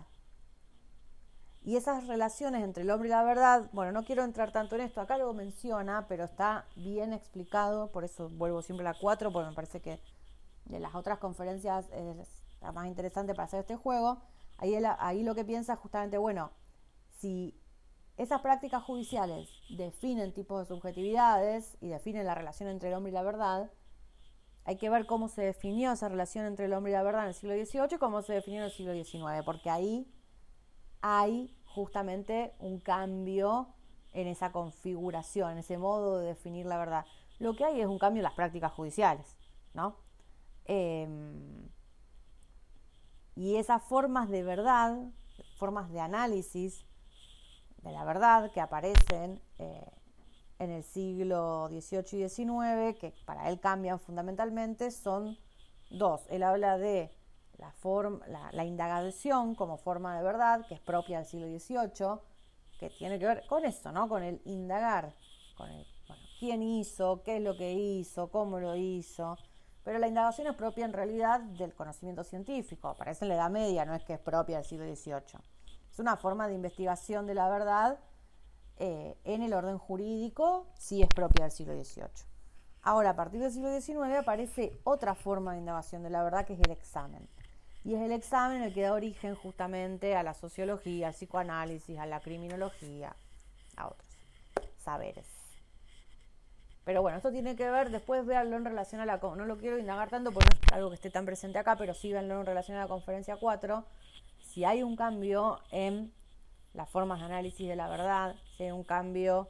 [1.66, 4.82] Y esas relaciones entre el hombre y la verdad, bueno, no quiero entrar tanto en
[4.82, 9.34] esto, acá lo menciona, pero está bien explicado, por eso vuelvo siempre a la 4,
[9.34, 10.00] porque me parece que
[10.66, 14.22] de las otras conferencias es la más interesante para hacer este juego.
[14.60, 16.52] Ahí, ahí lo que piensa justamente, bueno,
[17.18, 17.60] si
[18.16, 23.16] esas prácticas judiciales definen tipos de subjetividades y definen la relación entre el hombre y
[23.16, 23.72] la verdad,
[24.66, 27.30] hay que ver cómo se definió esa relación entre el hombre y la verdad en
[27.30, 30.08] el siglo XVIII y cómo se definió en el siglo XIX, porque ahí
[31.08, 33.68] hay justamente un cambio
[34.14, 37.06] en esa configuración, en ese modo de definir la verdad.
[37.38, 39.38] Lo que hay es un cambio en las prácticas judiciales,
[39.76, 39.98] ¿no?
[40.66, 41.70] Em,
[43.36, 44.98] y esas formas de verdad,
[45.58, 46.88] formas de análisis
[47.84, 49.92] de la verdad que aparecen eh,
[50.58, 55.38] en el siglo XVIII y XIX, que para él cambian fundamentalmente, son
[55.92, 56.26] dos.
[56.32, 57.15] Él habla de
[57.58, 62.20] la, forma, la, indagación como forma de verdad, que es propia del siglo XVIII,
[62.80, 64.10] que tiene que ver con eso, ¿no?
[64.10, 65.14] Con el indagar,
[65.58, 65.86] con el,
[66.40, 69.38] quién hizo, qué es lo que hizo, cómo lo hizo.
[69.84, 72.90] Pero la indagación es propia en realidad del conocimiento científico.
[72.90, 75.40] Aparece en la Edad Media, no es que es propia del siglo XVIII.
[75.92, 78.00] Es una forma de investigación de la verdad
[78.78, 82.36] eh, en el orden jurídico, sí es propia del siglo XVIII.
[82.82, 86.54] Ahora, a partir del siglo XIX aparece otra forma de indagación de la verdad que
[86.54, 87.28] es el examen.
[87.86, 92.08] Y es el examen el que da origen justamente a la sociología, al psicoanálisis, a
[92.08, 93.16] la criminología,
[93.78, 94.10] a otros
[94.84, 95.28] saberes.
[96.84, 99.18] Pero bueno, esto tiene que ver, después véanlo en relación a la...
[99.18, 101.94] No lo quiero indagar tanto porque no es algo que esté tan presente acá, pero
[101.94, 103.86] sí véanlo en relación a la conferencia 4.
[104.40, 106.12] Si hay un cambio en
[106.74, 109.48] las formas de análisis de la verdad, si hay un cambio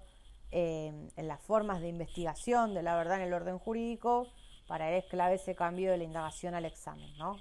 [0.51, 4.27] eh, en las formas de investigación de la verdad en el orden jurídico,
[4.67, 7.37] para él es clave ese cambio de la indagación al examen, ¿no?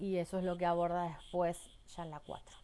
[0.00, 1.58] y eso es lo que aborda después
[1.94, 2.56] ya en la 4.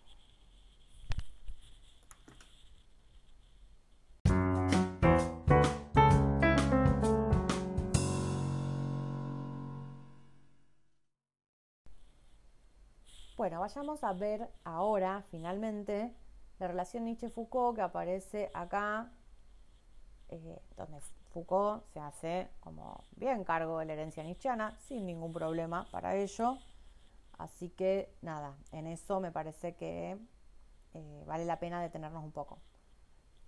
[13.37, 16.15] Bueno, vayamos a ver ahora, finalmente,
[16.59, 19.13] la relación Nietzsche-Foucault que aparece acá,
[20.31, 21.01] eh, donde
[21.35, 26.57] Foucault se hace como bien cargo de la herencia nietzscheana, sin ningún problema para ello.
[27.39, 30.19] Así que nada, en eso me parece que
[30.95, 32.59] eh, vale la pena detenernos un poco.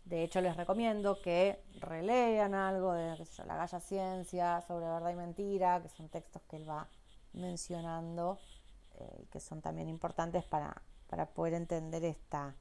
[0.05, 5.83] De hecho, les recomiendo que relean algo de La Galla Ciencia, sobre verdad y mentira,
[5.83, 6.89] que son textos que él va
[7.35, 8.39] mencionando
[8.95, 12.55] eh, y que son también importantes para, para poder entender esta,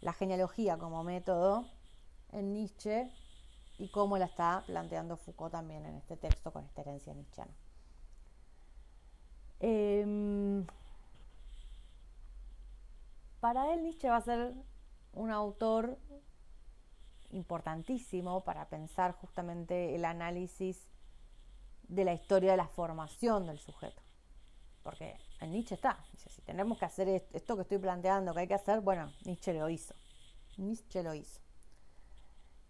[0.00, 1.66] la genealogía como método
[2.30, 3.10] en Nietzsche
[3.78, 7.54] y cómo la está planteando Foucault también en este texto con esta herencia nietzscheana.
[9.64, 10.66] Em,
[13.38, 14.54] para él Nietzsche va a ser
[15.12, 15.98] un autor
[17.30, 20.88] importantísimo para pensar justamente el análisis
[21.86, 24.02] de la historia de la formación del sujeto.
[24.82, 26.04] Porque en Nietzsche está.
[26.16, 29.68] si tenemos que hacer esto que estoy planteando, que hay que hacer, bueno, Nietzsche lo
[29.68, 29.94] hizo.
[30.56, 31.41] Nietzsche lo hizo.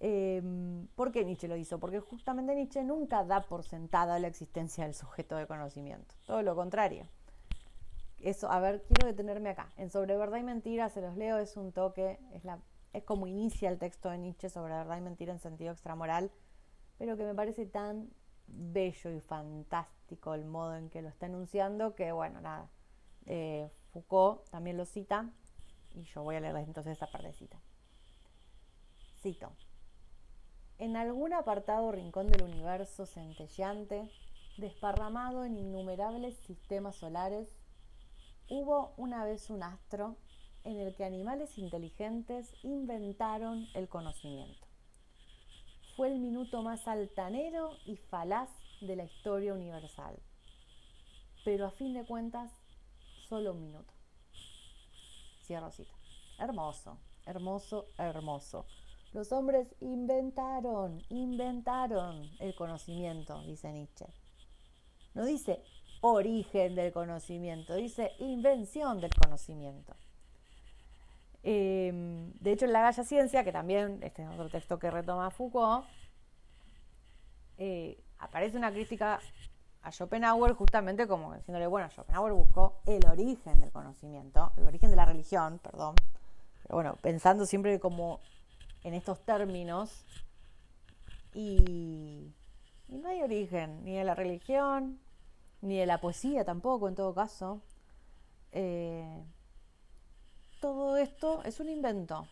[0.05, 1.79] Em, ¿Por qué Nietzsche lo hizo?
[1.79, 6.17] Porque justamente Nietzsche nunca da por sentada la existencia del sujeto de conocimiento.
[6.27, 7.07] Todo lo contrario.
[8.19, 9.73] Eso, a ver, quiero detenerme acá.
[9.77, 12.43] En Sobre Verdad y Mentira, se los leo, es un toque, es,
[13.05, 16.33] como inicia el texto de Nietzsche sobre verdad y mentira en sentido extramoral,
[16.99, 18.11] pero que me parece tan
[18.49, 22.69] bello y fantástico el modo en que lo está enunciando que, bueno, nada.
[23.27, 25.31] Eh, Foucault también lo cita
[25.95, 27.61] y yo voy a leer entonces esa partecita.
[29.21, 29.53] Cito.
[30.79, 34.11] En algún apartado rincón del universo centelleante,
[34.57, 37.49] desparramado en innumerables sistemas solares,
[38.49, 40.17] hubo una vez un astro
[40.65, 44.67] en el que animales inteligentes inventaron el conocimiento.
[45.97, 50.19] Fue el minuto más altanero y falaz de la historia universal.
[51.45, 52.51] Pero a fin de cuentas,
[53.29, 53.93] solo un minuto.
[55.43, 55.93] Cierro cita.
[56.39, 58.67] Hermoso, hermoso, hermoso.
[59.13, 64.07] Los hombres inventaron, inventaron el conocimiento, dice Nietzsche.
[65.15, 65.63] No dice
[66.01, 69.95] origen del conocimiento, dice invención del conocimiento.
[71.43, 75.31] Em, de hecho, en La Galla Ciencia, que también, este es otro texto que retoma
[75.31, 75.85] Foucault,
[77.59, 79.21] eh, aparece una crítica
[79.83, 84.97] a Schopenhauer justamente como diciéndole, bueno, Schopenhauer buscó el origen del conocimiento, el origen de
[84.97, 85.97] la religión, perdón,
[86.63, 88.21] pero bueno, pensando siempre como
[88.85, 90.05] en estos términos
[91.35, 92.33] y,
[92.89, 95.01] no hay origen ni de la religión,
[95.63, 97.63] ni de la poesía tampoco, en todo caso.
[98.53, 99.25] Eh,
[100.61, 102.29] todo esto es un invento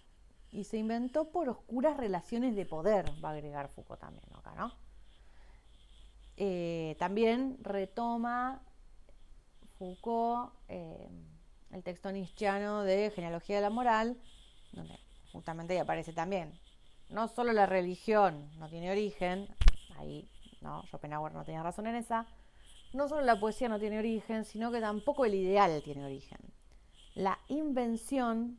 [0.53, 4.73] y se inventó por oscuras relaciones de poder, va a agregar Foucault también acá, ¿no?
[6.37, 8.63] Eh, también retoma
[9.79, 11.09] Foucault eh,
[11.71, 14.17] el texto nietzscheano de Genealogía de la Moral,
[15.33, 16.59] justamente ahí aparece también.
[17.09, 19.49] No solo la religión no tiene origen,
[19.97, 20.29] ahí
[20.61, 22.27] no, Schopenhauer no tenía razón en esa,
[22.93, 26.39] no solo la poesía no tiene origen, sino que tampoco el ideal tiene origen.
[27.15, 28.59] La invención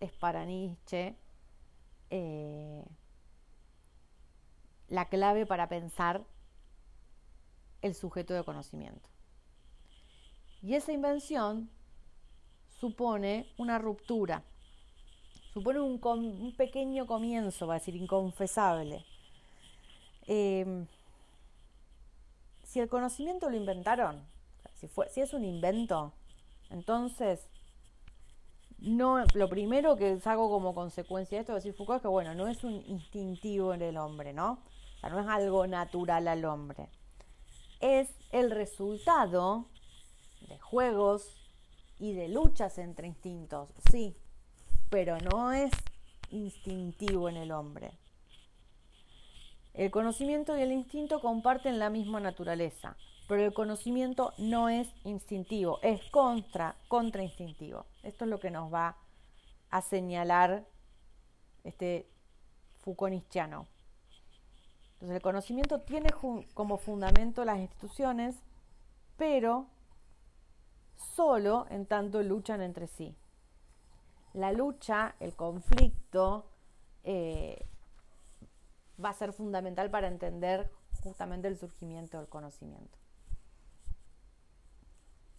[0.00, 1.16] es para Nietzsche
[2.10, 2.84] eh,
[4.88, 6.24] la clave para pensar
[7.82, 9.08] el sujeto de conocimiento.
[10.62, 11.70] Y esa invención
[12.80, 14.42] supone una ruptura
[15.58, 19.04] supone un, pequeño comienzo, va a decir, inconfesable.
[20.26, 20.86] Em,
[22.62, 24.22] si el conocimiento lo inventaron,
[24.74, 26.12] si, fue, es un invento,
[26.70, 27.48] entonces
[28.78, 32.34] no, lo primero que hago como consecuencia de esto, de decir Foucault, es que bueno,
[32.34, 34.52] no es un instintivo en el hombre, ¿no?
[34.52, 36.88] O sea, no es algo natural al hombre.
[37.80, 39.66] Es el resultado
[40.48, 41.34] de juegos
[41.98, 44.16] y de luchas entre instintos, sí,
[44.90, 45.72] pero no es
[46.30, 47.92] instintivo en el hombre.
[49.74, 52.96] El conocimiento y el instinto comparten la misma naturaleza,
[53.28, 57.86] pero el conocimiento no es instintivo, es contra, contrainstintivo.
[58.02, 58.96] Esto es lo que nos va
[59.70, 60.66] a señalar
[61.64, 62.08] este
[62.82, 63.66] Foucault-Nietzscheano.
[64.94, 66.08] Entonces, el conocimiento tiene
[66.54, 68.34] como fundamento las instituciones,
[69.16, 69.66] pero
[70.96, 73.14] solo en tanto luchan entre sí
[74.38, 76.46] la lucha, el conflicto,
[77.04, 77.66] eh,
[79.02, 80.70] va a ser fundamental para entender
[81.02, 82.98] justamente el surgimiento del conocimiento.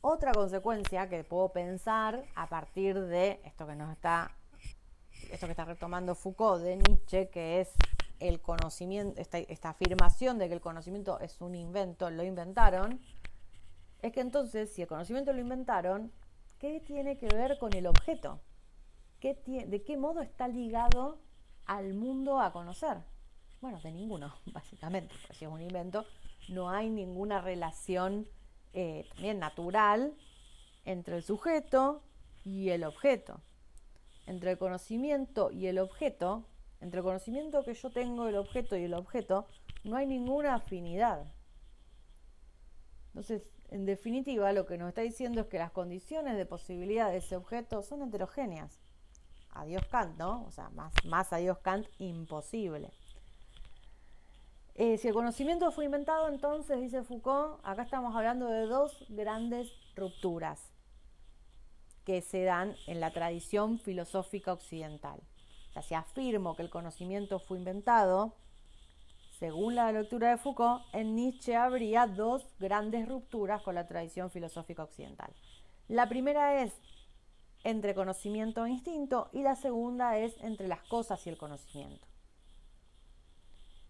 [0.01, 4.31] Otra consecuencia que puedo pensar a partir de esto que nos está,
[5.29, 7.73] esto que está retomando Foucault de Nietzsche, que es
[8.19, 13.01] el conocimiento, esta, esta afirmación de que el conocimiento es un invento, lo inventaron,
[14.01, 16.11] es que entonces, si el conocimiento lo inventaron,
[16.57, 18.39] ¿qué tiene que ver con el objeto?
[19.21, 21.19] ¿De qué modo está ligado
[21.65, 22.97] al mundo a conocer?
[23.61, 26.05] Bueno, de ninguno, básicamente, porque si es un invento,
[26.47, 28.27] no hay ninguna relación
[28.73, 30.15] eh, también natural
[30.85, 32.01] entre el sujeto
[32.45, 33.41] y el objeto.
[34.25, 36.45] Entre el conocimiento y el objeto,
[36.81, 39.47] entre el conocimiento que yo tengo del objeto y el objeto,
[39.83, 41.25] no hay ninguna afinidad.
[43.07, 47.17] Entonces, en definitiva, lo que nos está diciendo es que las condiciones de posibilidad de
[47.17, 48.79] ese objeto son heterogéneas.
[49.51, 50.43] Adiós Kant, ¿no?
[50.45, 52.91] O sea, más, más adiós Kant, imposible.
[54.75, 59.71] Eh, si el conocimiento fue inventado, entonces, dice Foucault, acá estamos hablando de dos grandes
[59.95, 60.71] rupturas
[62.05, 65.19] que se dan en la tradición filosófica occidental.
[65.69, 68.35] O sea, si afirmo que el conocimiento fue inventado,
[69.37, 74.83] según la lectura de Foucault, en Nietzsche habría dos grandes rupturas con la tradición filosófica
[74.83, 75.31] occidental.
[75.87, 76.73] La primera es
[77.63, 82.07] entre conocimiento e instinto y la segunda es entre las cosas y el conocimiento.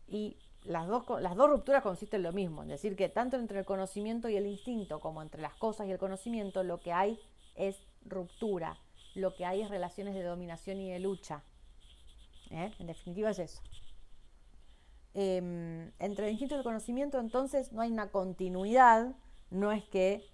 [0.07, 3.59] Y las dos, las dos rupturas consisten en lo mismo, en decir que tanto entre
[3.59, 7.19] el conocimiento y el instinto como entre las cosas y el conocimiento lo que hay
[7.55, 8.77] es ruptura,
[9.15, 11.43] lo que hay es relaciones de dominación y de lucha.
[12.49, 12.71] ¿Eh?
[12.79, 13.61] En definitiva es eso.
[15.13, 19.15] Em, entre el instinto y el conocimiento, entonces, no hay una continuidad,
[19.49, 20.27] no es que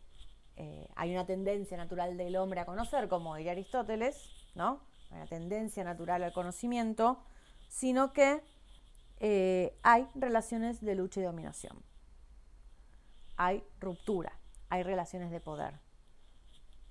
[0.58, 4.82] eh, hay una tendencia natural del hombre a conocer, como diría Aristóteles, ¿no?
[5.12, 7.20] Una tendencia natural al conocimiento,
[7.68, 8.42] sino que
[9.20, 11.84] eh, hay relaciones de lucha y dominación.
[13.38, 14.40] Hay ruptura,
[14.70, 15.80] hay relaciones de poder.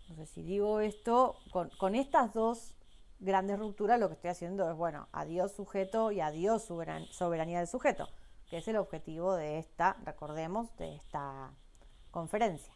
[0.03, 2.75] Entonces, si digo esto, con, con estas dos
[3.19, 8.09] grandes rupturas lo que estoy haciendo es, bueno, adiós sujeto y adiós soberanía del sujeto,
[8.51, 11.53] que es el objetivo de esta, recordemos, de esta
[12.11, 12.74] conferencia.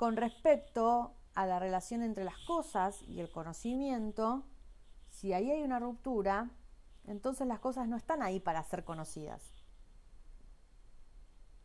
[0.00, 4.46] Con respecto a la relación entre las cosas y el conocimiento,
[5.10, 6.48] si ahí hay una ruptura,
[7.06, 9.52] entonces las cosas no están ahí para ser conocidas.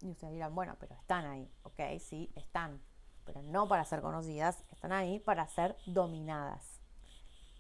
[0.02, 1.50] Y ustedes dirán, bueno, pero están ahí.
[1.63, 2.82] Ok, sí, están.
[3.24, 6.82] Pero no para ser conocidas, están ahí para ser dominadas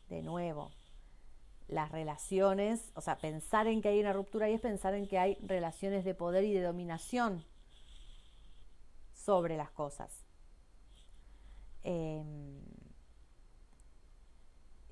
[0.09, 0.73] de nuevo,
[1.69, 5.19] las relaciones, o sea, pensar en que hay una ruptura ahí es pensar en que
[5.19, 7.45] hay relaciones de poder y de dominación
[9.13, 10.24] sobre las cosas.
[11.87, 12.63] Em,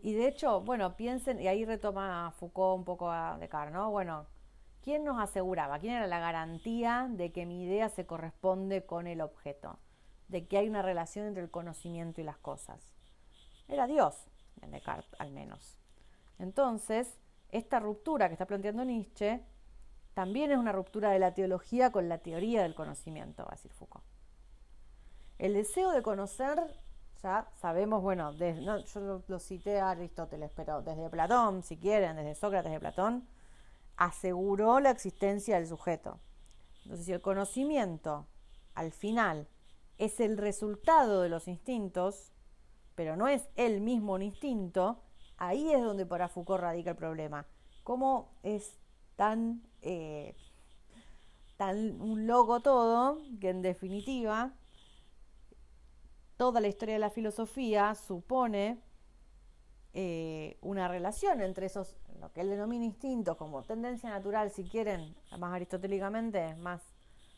[0.03, 3.89] y de hecho, bueno, piensen, y ahí retoma Foucault un poco a Descartes, ¿no?
[3.89, 4.27] Bueno,
[4.83, 5.79] ¿quién nos aseguraba?
[5.79, 9.79] ¿Quién era la garantía de que mi idea se corresponde con el objeto?
[10.27, 12.93] De que hay una relación entre el conocimiento y las cosas.
[13.67, 14.27] Era Dios
[14.67, 15.79] Descartes al menos.
[16.37, 19.43] Entonces, esta ruptura que está planteando Nietzsche
[20.13, 23.73] también es una ruptura de la teología con la teoría del conocimiento, va a decir
[23.73, 24.12] Foucault.
[25.43, 26.57] El deseo de conocer,
[27.21, 32.71] ya sabemos, bueno, yo lo, cité a Aristóteles, pero desde Platón, si quieren, desde Sócrates
[32.71, 33.27] de Platón,
[33.97, 36.17] aseguró la existencia del sujeto.
[36.83, 38.25] Entonces, si el conocimiento
[38.73, 39.49] al final
[39.97, 42.31] es el resultado de los instintos,
[42.95, 45.01] pero no es el mismo un instinto,
[45.35, 47.45] ahí es donde para Foucault radica el problema.
[47.83, 48.79] ¿Cómo es
[49.17, 50.37] tan, eh,
[51.57, 54.53] tan un loco todo que en definitiva
[56.43, 58.77] toda la historia de la filosofía supone
[59.93, 65.15] eh, una relación entre esos, lo que él denomina instintos como tendencia natural, si quieren,
[65.39, 66.81] más aristotélicamente, más,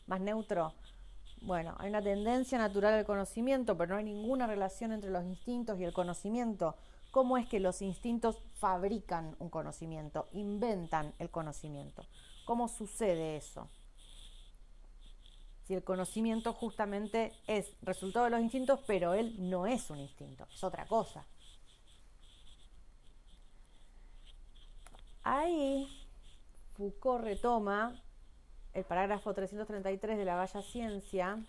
[0.08, 0.74] más neutro,
[1.40, 5.78] bueno, hay una tendencia natural al conocimiento, pero no hay ninguna relación entre los instintos
[5.78, 6.74] y el conocimiento.
[7.12, 12.04] ¿Cómo es que los instintos fabrican un conocimiento, inventan el conocimiento?
[12.44, 13.70] ¿Cómo sucede eso?
[15.66, 20.46] Si el conocimiento justamente es resultado de los instintos, pero él no es un instinto,
[20.52, 21.24] es otra cosa.
[25.24, 25.88] Ahí
[26.76, 28.00] Foucault retoma
[28.74, 31.42] el parágrafo 333 de la Valla Ciencia.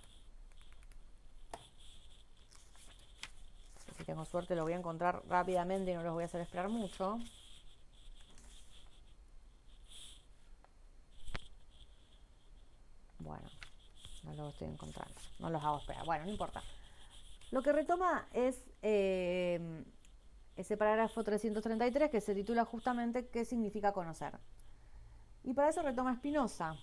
[3.97, 6.70] Si tengo suerte lo voy a encontrar rápidamente y no los voy a hacer esperar
[6.70, 7.20] mucho.
[13.20, 13.47] Bueno,
[14.34, 15.15] no los estoy encontrando.
[15.39, 16.05] No los hago esperar.
[16.05, 16.61] Bueno, no importa.
[17.51, 19.84] Lo que retoma es eh,
[20.55, 24.38] ese parágrafo 333 que se titula justamente ¿Qué significa conocer?
[25.43, 26.75] Y para eso retoma Spinoza,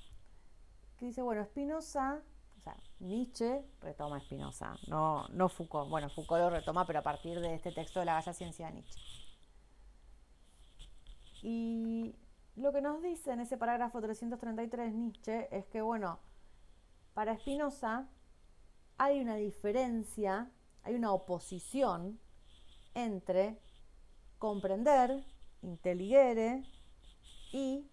[0.98, 2.22] que dice, bueno, Spinoza,
[2.56, 5.90] o sea, Nietzsche retoma Spinoza, no, no Foucault.
[5.90, 8.72] Bueno, Foucault lo retoma, pero a partir de este texto de la Bella Ciencia de
[8.72, 9.00] Nietzsche.
[11.42, 12.14] Y
[12.56, 16.20] lo que nos dice en ese parágrafo 333 Nietzsche es que, bueno,
[17.14, 18.08] para Spinoza
[18.98, 20.50] hay una diferencia
[20.84, 22.20] hay una oposición
[22.94, 23.58] entre
[24.38, 25.24] comprender,
[25.62, 26.62] inteligere
[27.52, 27.88] y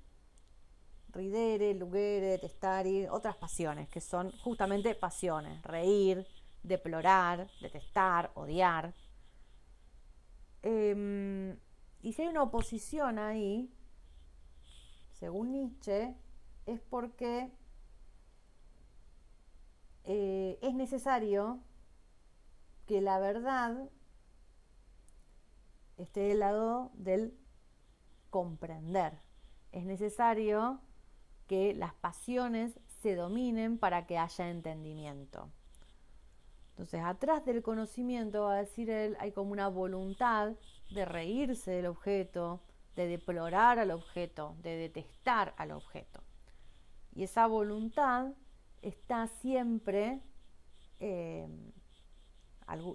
[1.09, 2.39] ridere, lugere,
[2.85, 6.27] y otras pasiones, que son justamente pasiones, reír,
[6.63, 8.93] deplorar, detestar, odiar.
[10.61, 11.57] Em,
[12.01, 13.73] y si hay una oposición ahí,
[15.11, 16.15] según Nietzsche,
[16.65, 17.51] es porque
[20.05, 21.59] eh, es necesario
[22.87, 23.89] que la verdad
[25.97, 27.37] esté del lado del
[28.29, 29.19] comprender.
[29.71, 30.81] Es necesario
[31.47, 35.49] que las pasiones se dominen para que haya entendimiento.
[36.71, 40.53] Entonces, atrás del conocimiento, va a decir él, hay como una voluntad
[40.89, 42.61] de reírse del objeto,
[42.95, 46.21] de deplorar al objeto, de detestar al objeto.
[47.13, 48.33] Y esa voluntad
[48.81, 50.21] está siempre
[50.99, 51.47] eh,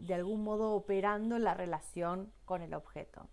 [0.01, 3.28] de algún modo operando la relación con el objeto.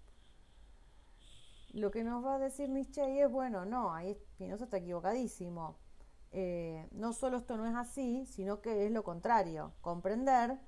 [1.71, 5.77] Lo que nos va a decir Nietzsche es, bueno, no, ahí Spinoza está equivocadísimo.
[6.31, 9.73] Eh, no solo esto no es así, sino que es lo contrario.
[9.81, 10.59] Comprender,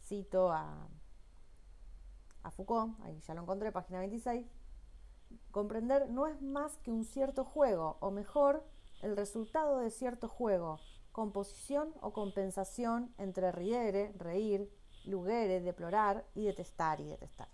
[0.00, 0.88] cito a,
[2.42, 4.46] a Foucault, ahí ya lo encontré, página 26,
[5.50, 8.64] comprender no es más que un cierto juego, o mejor,
[9.02, 10.78] el resultado de cierto juego,
[11.18, 14.70] composición o compensación entre riere, reír,
[15.04, 17.48] lugere, deplorar y detestar y detestar.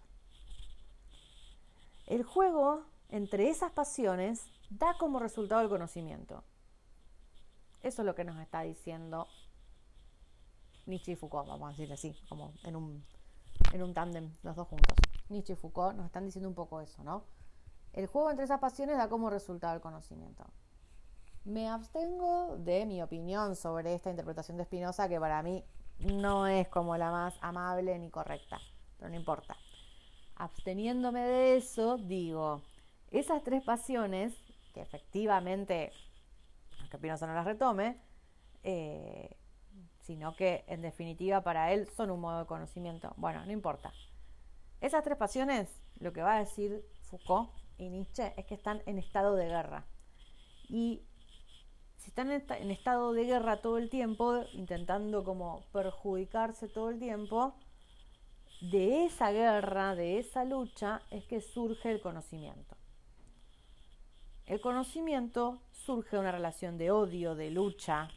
[2.06, 6.44] El juego entre esas pasiones da como resultado el conocimiento.
[7.82, 9.28] Eso es lo que nos está diciendo
[10.84, 13.02] Nietzsche y Foucault, vamos a decir así, como en un,
[13.72, 14.94] en un tándem, los dos juntos.
[15.30, 17.24] Nietzsche y Foucault nos están diciendo un poco eso, ¿no?
[17.94, 20.44] El juego entre esas pasiones da como resultado el conocimiento.
[21.44, 25.64] Me abstengo de mi opinión sobre esta interpretación de Spinoza, que para mí
[25.98, 28.58] no es como la más amable ni correcta,
[28.98, 29.56] pero no importa
[30.36, 32.62] absteniéndome de eso, digo,
[33.10, 34.34] esas tres pasiones,
[34.72, 35.92] que efectivamente,
[36.80, 38.00] aunque Pinoza no las retome,
[38.62, 39.36] eh,
[40.00, 43.14] sino que en definitiva para él son un modo de conocimiento.
[43.16, 43.92] Bueno, no importa.
[44.80, 48.98] Esas tres pasiones, lo que va a decir Foucault y Nietzsche es que están en
[48.98, 49.86] estado de guerra.
[50.68, 51.02] Y
[52.04, 57.54] si están en estado de guerra todo el tiempo, intentando como perjudicarse todo el tiempo,
[58.60, 62.76] de esa guerra, de esa lucha, es que surge el conocimiento.
[64.44, 68.10] El conocimiento surge una relación de odio, de lucha,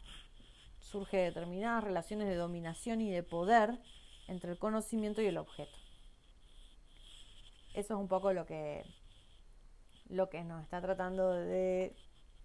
[0.80, 3.78] surge de determinadas relaciones de dominación y de poder
[4.26, 5.78] entre el conocimiento y el objeto.
[7.72, 8.84] Eso es un poco lo que,
[10.10, 11.96] lo que nos está tratando de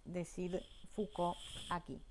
[0.05, 0.63] decir
[0.95, 1.37] Foucault
[1.69, 2.01] aquí.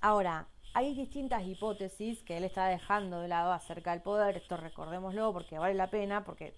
[0.00, 5.32] Ahora, hay distintas hipótesis que él está dejando de lado acerca del poder, esto recordémoslo
[5.32, 6.54] porque vale la pena, porque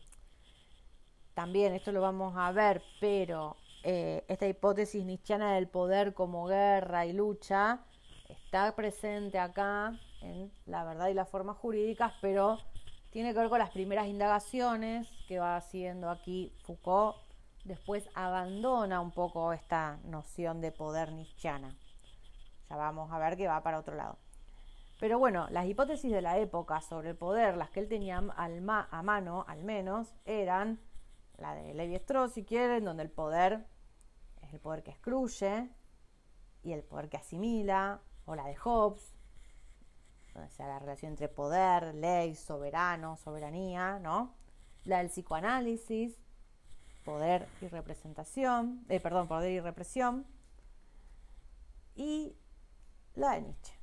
[1.35, 7.07] también esto lo vamos a ver, pero eh, esta hipótesis nichiana del poder como guerra
[7.07, 7.81] y lucha
[8.29, 12.59] está presente acá en la verdad y las formas jurídicas, pero
[13.11, 17.16] tiene que ver con las primeras indagaciones que va haciendo aquí Foucault.
[17.64, 21.74] Después abandona un poco esta noción de poder nichiana
[22.68, 24.18] ya vamos a ver que va para otro lado.
[25.00, 29.02] Pero bueno, las hipótesis de la época sobre el poder, las que él tenía a
[29.02, 30.80] mano al menos, eran
[31.36, 33.66] la de Levi Strauss, si quieren, donde el poder
[34.42, 35.68] es el poder que excluye
[36.62, 39.14] y el poder que asimila, o la de Hobbes,
[40.32, 44.34] donde sea la relación entre poder, ley, soberano, soberanía, ¿no?
[44.84, 46.16] La del psicoanálisis,
[47.05, 50.26] poder y representación, eh, perdón, poder y represión.
[51.94, 52.34] Y
[53.14, 53.74] la de Nietzsche,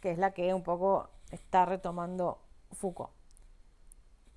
[0.00, 2.40] que es la que un poco está retomando
[2.72, 3.12] Foucault.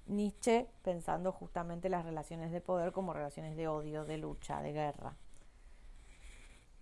[0.06, 5.16] Nietzsche pensando justamente las relaciones de poder como relaciones de odio, de lucha, de guerra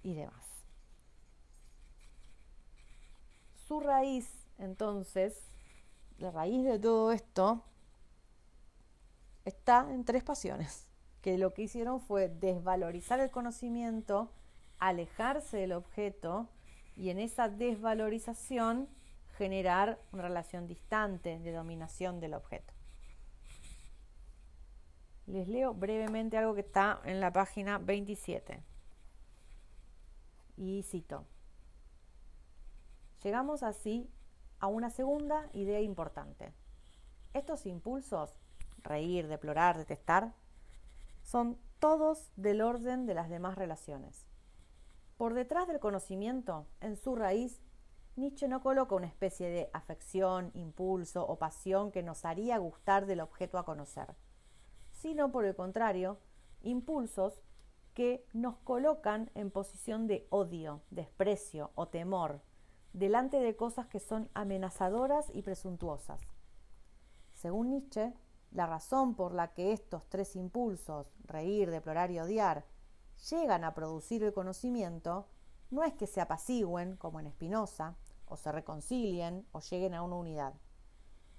[0.03, 0.45] y demás.
[3.67, 5.47] Su raíz, entonces,
[6.17, 7.63] la raíz de todo esto
[9.45, 10.90] está en tres pasiones,
[11.21, 14.31] que lo que hicieron fue desvalorizar el conocimiento,
[14.79, 16.49] alejarse del objeto
[16.95, 18.87] y en esa desvalorización
[19.37, 22.73] generar una relación distante de dominación del objeto.
[25.27, 28.61] Les leo brevemente algo que está en la página 27.
[30.57, 31.25] Y cito.
[33.23, 34.09] Llegamos así
[34.59, 36.51] a una segunda idea importante.
[37.33, 38.35] Estos impulsos,
[38.83, 40.33] reír, deplorar, detestar,
[41.31, 44.27] son todos del orden de las demás relaciones.
[45.15, 47.61] Por detrás del conocimiento, en su raíz,
[48.17, 53.21] Nietzsche no coloca una especie de afección, impulso o pasión que nos haría gustar del
[53.21, 54.13] objeto a conocer,
[54.91, 56.19] sino por el contrario,
[56.63, 57.41] impulsos
[57.93, 62.41] que nos colocan en posición de odio, desprecio o temor
[62.91, 66.19] delante de cosas que son amenazadoras y presuntuosas.
[67.33, 68.13] Según Nietzsche,
[68.51, 72.65] la razón por la que estos tres impulsos, reír, deplorar y odiar,
[73.29, 75.27] llegan a producir el conocimiento,
[75.69, 77.95] no es que se apacigüen, como en Spinoza,
[78.25, 80.53] o se reconcilien o lleguen a una unidad,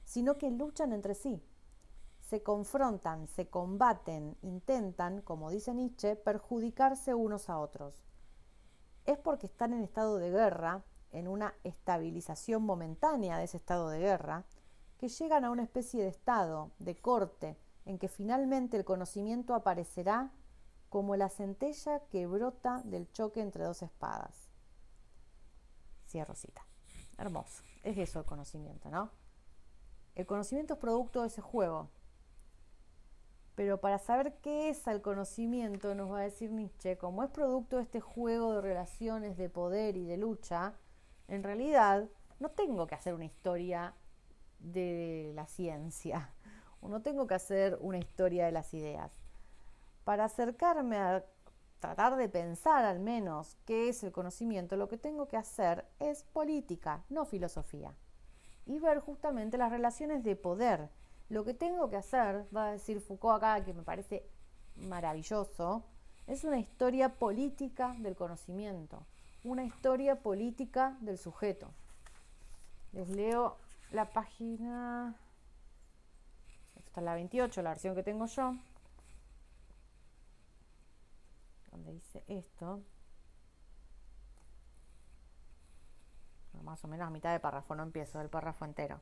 [0.04, 1.42] sino que luchan entre sí,
[2.20, 8.06] se confrontan, se combaten, intentan, como dice Nietzsche, perjudicarse unos a otros.
[9.04, 13.98] Es porque están en estado de guerra, en una estabilización momentánea de ese estado de
[13.98, 14.46] guerra,
[15.02, 20.30] que llegan a una especie de estado, de corte, en que finalmente el conocimiento aparecerá
[20.90, 24.48] como la centella que brota del choque entre dos espadas.
[26.06, 26.64] Cierro cita.
[27.18, 27.64] Hermoso.
[27.82, 29.10] Es eso el conocimiento, ¿no?
[30.14, 31.90] El conocimiento es producto de ese juego,
[33.56, 37.78] pero para saber qué es el conocimiento, nos va a decir Nietzsche, como es producto
[37.78, 40.74] de este juego de relaciones de poder y de lucha,
[41.26, 43.96] en realidad no tengo que hacer una historia
[44.62, 46.30] de la ciencia,
[46.88, 49.12] no tengo que hacer una historia de las ideas.
[50.04, 51.24] Para acercarme a
[51.80, 56.24] tratar de pensar al menos qué es el conocimiento, lo que tengo que hacer es
[56.24, 57.94] política, no filosofía,
[58.66, 60.90] y ver justamente las relaciones de poder
[61.28, 64.28] lo que tengo que hacer, va a decir Foucault acá, que me parece
[64.76, 65.84] maravilloso,
[66.26, 69.06] es una historia política del conocimiento,
[69.42, 71.70] una historia política del sujeto.
[72.92, 73.56] Les leo
[73.92, 75.14] la página,
[76.76, 78.56] esta es la 28, la versión que tengo yo,
[81.70, 82.82] donde dice esto.
[86.62, 89.00] Más o menos a mitad del párrafo, no empiezo el párrafo entero.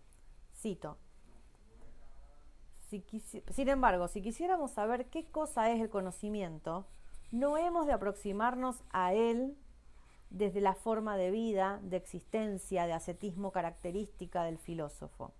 [0.54, 0.96] Cito,
[3.52, 6.86] sin embargo, si quisiéramos saber qué cosa es el conocimiento,
[7.30, 9.56] no hemos de aproximarnos a él
[10.30, 15.32] desde la forma de vida, de existencia, de ascetismo característica del filósofo.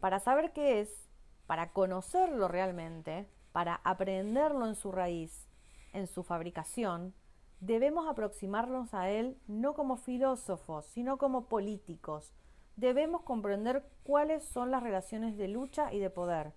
[0.00, 1.08] Para saber qué es,
[1.46, 5.48] para conocerlo realmente, para aprenderlo en su raíz,
[5.92, 7.14] en su fabricación,
[7.60, 12.34] debemos aproximarnos a él no como filósofos, sino como políticos,
[12.76, 16.52] debemos comprender cuáles son las relaciones de lucha y de poder.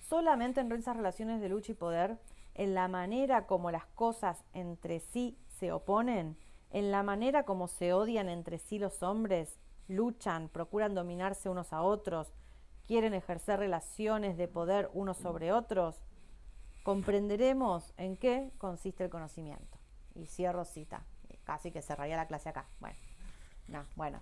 [0.00, 2.18] Solamente en esas relaciones de lucha y poder,
[2.54, 6.36] en la manera como las cosas entre sí se oponen,
[6.70, 9.58] en la manera como se odian entre sí los hombres,
[9.88, 12.32] luchan, procuran dominarse unos a otros,
[12.86, 15.96] quieren ejercer relaciones de poder unos sobre otros,
[16.82, 19.78] comprenderemos en qué consiste el conocimiento.
[20.14, 21.04] Y cierro cita.
[21.44, 22.66] Casi que cerraría la clase acá.
[22.80, 22.96] Bueno,
[23.68, 24.20] no, bueno.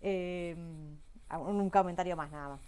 [0.00, 0.96] Em,
[1.30, 2.60] un comentario más nada más.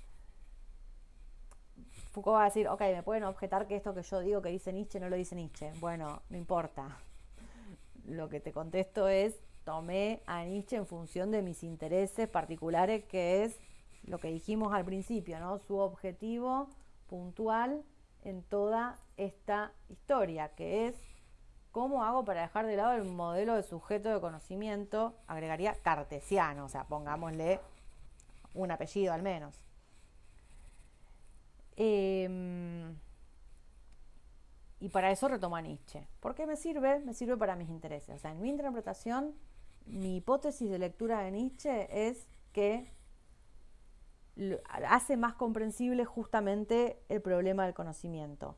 [2.10, 4.72] Foucault va a decir, ok, me pueden objetar que esto que yo digo que dice
[4.72, 5.72] Nietzsche no lo dice Nietzsche.
[5.80, 6.96] Bueno, no importa.
[8.06, 13.44] Lo que te contesto es, tomé a Nietzsche en función de mis intereses particulares, que
[13.44, 13.58] es
[14.04, 15.58] lo que dijimos al principio, ¿no?
[15.58, 16.68] Su objetivo
[17.08, 17.82] puntual
[18.24, 20.94] en toda esta historia, que es
[21.78, 25.14] ¿Cómo hago para dejar de lado el modelo de sujeto de conocimiento?
[25.26, 27.60] Agregaría cartesiano, o sea, pongámosle
[28.54, 29.54] un apellido al menos.
[31.76, 32.96] Em,
[34.88, 36.08] y para eso retoma Nietzsche.
[36.18, 37.00] ¿Por qué me sirve?
[37.00, 38.24] Me sirve para mis intereses.
[38.24, 39.34] En mi interpretación,
[39.84, 42.90] mi hipótesis de lectura de Nietzsche es que
[44.86, 48.56] hace más comprensible justamente el problema del conocimiento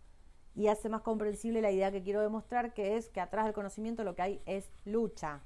[0.54, 4.04] y hace más comprensible la idea que quiero demostrar, que es que atrás del conocimiento
[4.04, 5.42] lo que hay es lucha,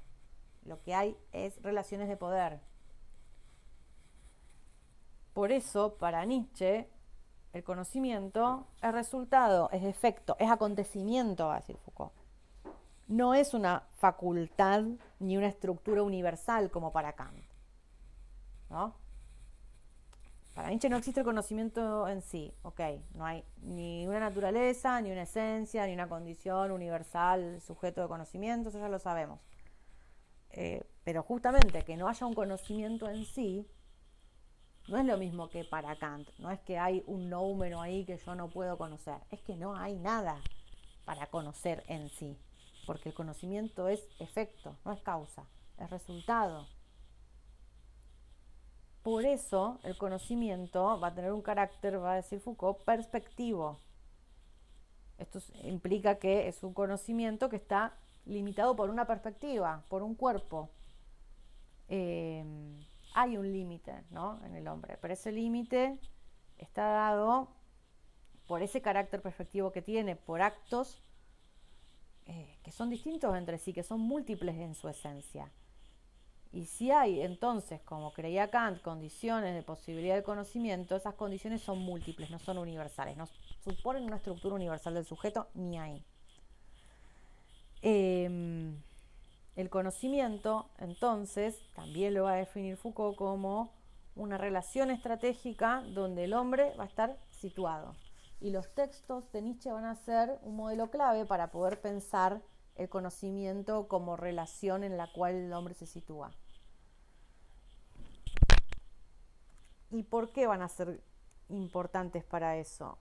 [0.66, 2.60] lo que hay es relaciones de poder.
[5.32, 6.90] Por eso, para Nietzsche,
[7.54, 12.12] el conocimiento es resultado, es efecto, es acontecimiento, va a decir Foucault.
[13.06, 14.82] No es una facultad
[15.20, 17.44] ni una estructura universal como para Kant.
[18.70, 18.96] ¿No?
[20.54, 22.80] Para Nietzsche no existe el conocimiento en sí, ok,
[23.14, 28.68] no hay ni una naturaleza, ni una esencia, ni una condición universal, sujeto de conocimiento,
[28.68, 29.40] eso ya lo sabemos.
[30.50, 33.66] Eh, pero justamente que no haya un conocimiento en sí,
[34.88, 38.18] no es lo mismo que para Kant, no es que hay un número ahí que
[38.18, 40.36] yo no puedo conocer, es que no hay nada
[41.04, 42.38] para conocer en sí,
[42.86, 45.44] porque el conocimiento es efecto, no es causa,
[45.78, 46.66] es resultado.
[49.02, 53.78] Por eso el conocimiento va a tener un carácter, va a decir Foucault, perspectivo.
[55.18, 57.92] Esto implica que es un conocimiento que está
[58.24, 60.70] limitado por una perspectiva, por un cuerpo.
[61.88, 62.44] eh,
[63.14, 64.40] hay un límite ¿no?
[64.44, 65.98] en el hombre, pero ese límite
[66.58, 67.48] está dado
[68.46, 71.00] por ese carácter perspectivo que tiene, por actos
[72.26, 75.50] eh, que son distintos entre sí, que son múltiples en su esencia.
[76.52, 81.80] Y si hay entonces, como creía Kant, condiciones de posibilidad de conocimiento, esas condiciones son
[81.80, 83.28] múltiples, no son universales, no
[83.62, 86.04] suponen una estructura universal del sujeto ni ahí.
[87.82, 88.80] Em,
[89.56, 93.72] el conocimiento, entonces, también lo va a definir Foucault como
[94.16, 97.94] una relación estratégica donde el hombre va a estar situado.
[98.40, 102.42] Y los textos de Nietzsche van a ser un modelo clave para poder pensar
[102.74, 106.32] el conocimiento como relación en la cual el hombre se sitúa.
[109.90, 111.00] ¿Y por qué van a ser
[111.48, 112.98] importantes para eso?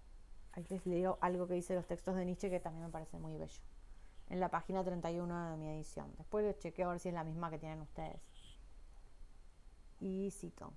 [0.51, 3.35] Ahí les leo algo que dice los textos de Nietzsche que también me parece muy
[3.37, 3.72] bello
[4.29, 6.13] en la página 31 de mi edición.
[6.17, 8.21] Después les chequeo a ver si es la misma que tienen ustedes.
[9.99, 10.73] Y cito.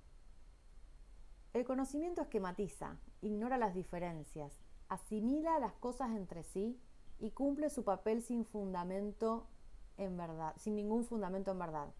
[1.53, 6.79] El conocimiento esquematiza, ignora las diferencias, asimila las cosas entre sí
[7.19, 9.47] y cumple su papel sin fundamento
[9.97, 11.93] en verdad, sin ningún fundamento en verdad.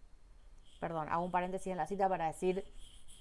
[0.79, 2.63] Perdón, hago un paréntesis en la cita para decir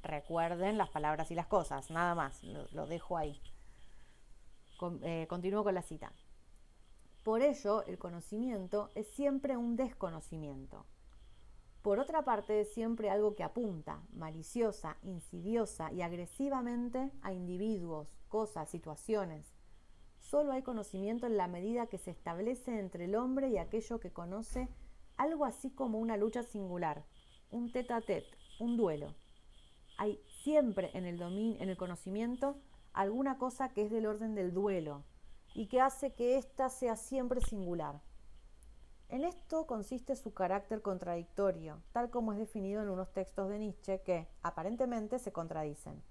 [0.02, 3.40] recuerden las palabras y las cosas, nada más, lo, dejo ahí.
[5.02, 6.12] Eh, continúo con la cita.
[7.26, 10.86] Por ello, el conocimiento es siempre un desconocimiento.
[11.82, 18.70] Por otra parte, es siempre algo que apunta, maliciosa, insidiosa y agresivamente a individuos, cosas,
[18.70, 19.52] situaciones.
[20.20, 24.12] Solo hay conocimiento en la medida que se establece entre el hombre y aquello que
[24.12, 24.68] conoce
[25.16, 27.02] algo así como una lucha singular,
[27.50, 29.16] un tete a tete, un duelo.
[29.98, 32.56] Hay siempre en el, en el conocimiento
[32.92, 35.02] alguna cosa que es del orden del duelo,
[35.56, 38.02] y que hace que ésta sea siempre singular.
[39.08, 44.02] En esto consiste su carácter contradictorio, tal como es definido en unos textos de Nietzsche
[44.02, 46.02] que, aparentemente, se contradicen.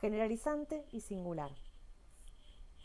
[0.00, 1.50] Generalizante y singular.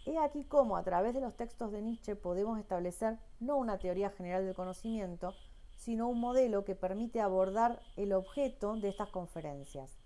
[0.08, 4.10] He aquí cómo a través de los textos de Nietzsche podemos establecer no una teoría
[4.10, 5.36] general del conocimiento,
[5.76, 10.00] sino un modelo que permite abordar el objeto de estas conferencias,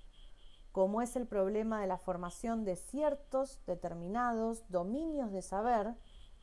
[0.79, 5.93] como es el problema de la formación de ciertos determinados dominios de saber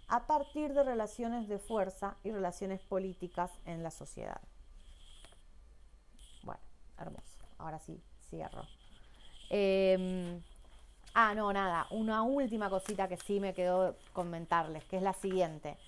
[0.09, 4.43] a partir de relaciones de fuerza y relaciones políticas en la sociedad.
[6.43, 6.61] Bueno,
[6.99, 7.47] hermoso.
[7.57, 8.61] Ahora sí, cierro.
[9.49, 10.43] Em,
[11.15, 11.87] ah, no, nada.
[11.91, 15.79] Una última cosita que sí me quedó comentarles, que es la siguiente.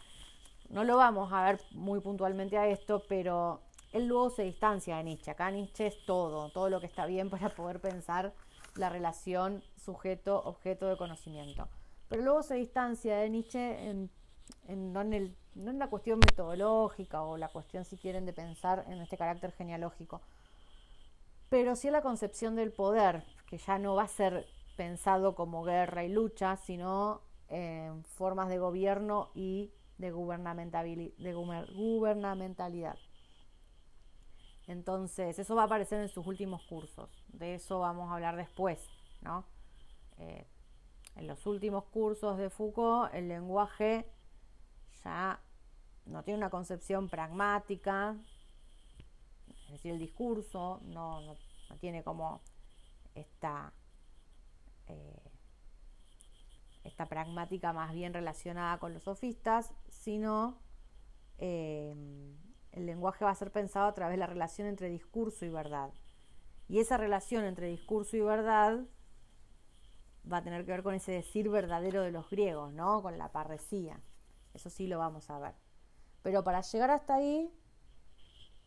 [0.70, 3.60] No lo vamos a ver muy puntualmente a esto, pero
[3.92, 5.30] él luego se distancia de Nietzsche.
[5.30, 8.34] Acá Nietzsche es todo, todo lo que está bien para poder pensar
[8.74, 11.68] la relación sujeto-objeto de conocimiento.
[12.08, 14.10] Pero luego se distancia de Nietzsche en,
[14.92, 19.00] no, en no en la cuestión metodológica o la cuestión, si quieren, de pensar en
[19.00, 20.20] este carácter genealógico,
[21.48, 25.64] pero sí en la concepción del poder, que ya no va a ser pensado como
[25.64, 32.98] guerra y lucha, sino en formas de gobierno y de gubernamentalidad.
[34.68, 37.08] Entonces, eso va a aparecer en sus últimos cursos.
[37.28, 38.78] De eso vamos a hablar después,
[39.22, 39.46] ¿no?
[40.18, 40.46] Eh,
[41.16, 44.06] en los últimos cursos de Foucault, el lenguaje
[45.02, 45.40] ya
[46.04, 48.14] no tiene una concepción pragmática,
[49.48, 51.34] es decir, el discurso no,
[51.80, 52.42] tiene como
[53.14, 53.72] esta,
[54.86, 55.30] eh,
[56.84, 60.58] esta pragmática más bien relacionada con los sofistas, sino
[61.38, 61.94] eh,
[62.72, 65.90] el lenguaje va a ser pensado a través de la relación entre discurso y verdad.
[66.68, 68.80] Y esa relación entre discurso y verdad
[70.30, 73.02] va a tener que ver con ese decir verdadero de los griegos, ¿no?
[73.02, 74.00] Con la parresía.
[74.52, 75.54] Eso sí lo vamos a ver.
[76.22, 77.50] Pero para llegar hasta ahí,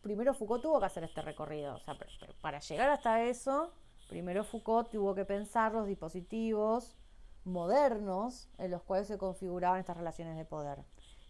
[0.00, 1.76] primero Foucault tuvo que hacer este recorrido.
[1.76, 1.96] O sea,
[2.40, 3.72] para llegar hasta eso,
[4.08, 6.96] primero Foucault tuvo que pensar los dispositivos
[7.44, 10.84] modernos en los cuales se configuraban estas relaciones de poder.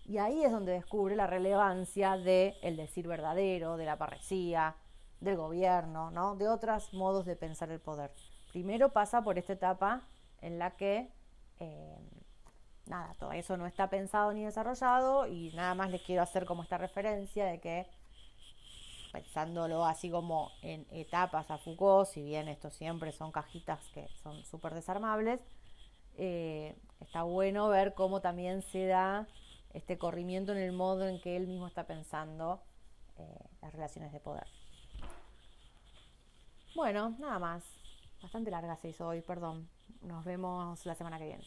[0.05, 4.77] Y ahí es donde descubre la relevancia del el decir verdadero, de la parresía,
[5.21, 6.35] del gobierno, ¿no?
[6.35, 8.13] de otros modos de pensar el poder.
[8.51, 10.03] Primero pasa por esta etapa
[10.41, 11.09] en la que
[11.61, 11.99] eh,
[12.87, 16.63] nada, todo eso no está pensado ni desarrollado y nada más les quiero hacer como
[16.65, 17.87] esta referencia de que
[19.13, 24.43] pensándolo así como en etapas a Foucault, si bien esto siempre son cajitas que son
[24.45, 25.39] súper desarmables,
[26.17, 29.29] eh, está bueno ver cómo también se da
[29.75, 32.63] este corrimiento en el modo en que él mismo está pensando
[33.19, 34.47] eh, las relaciones de poder.
[36.75, 37.63] Bueno, nada más.
[38.23, 39.69] Bastante larga se hizo hoy, perdón.
[40.03, 41.45] Nos vemos la semana que viene.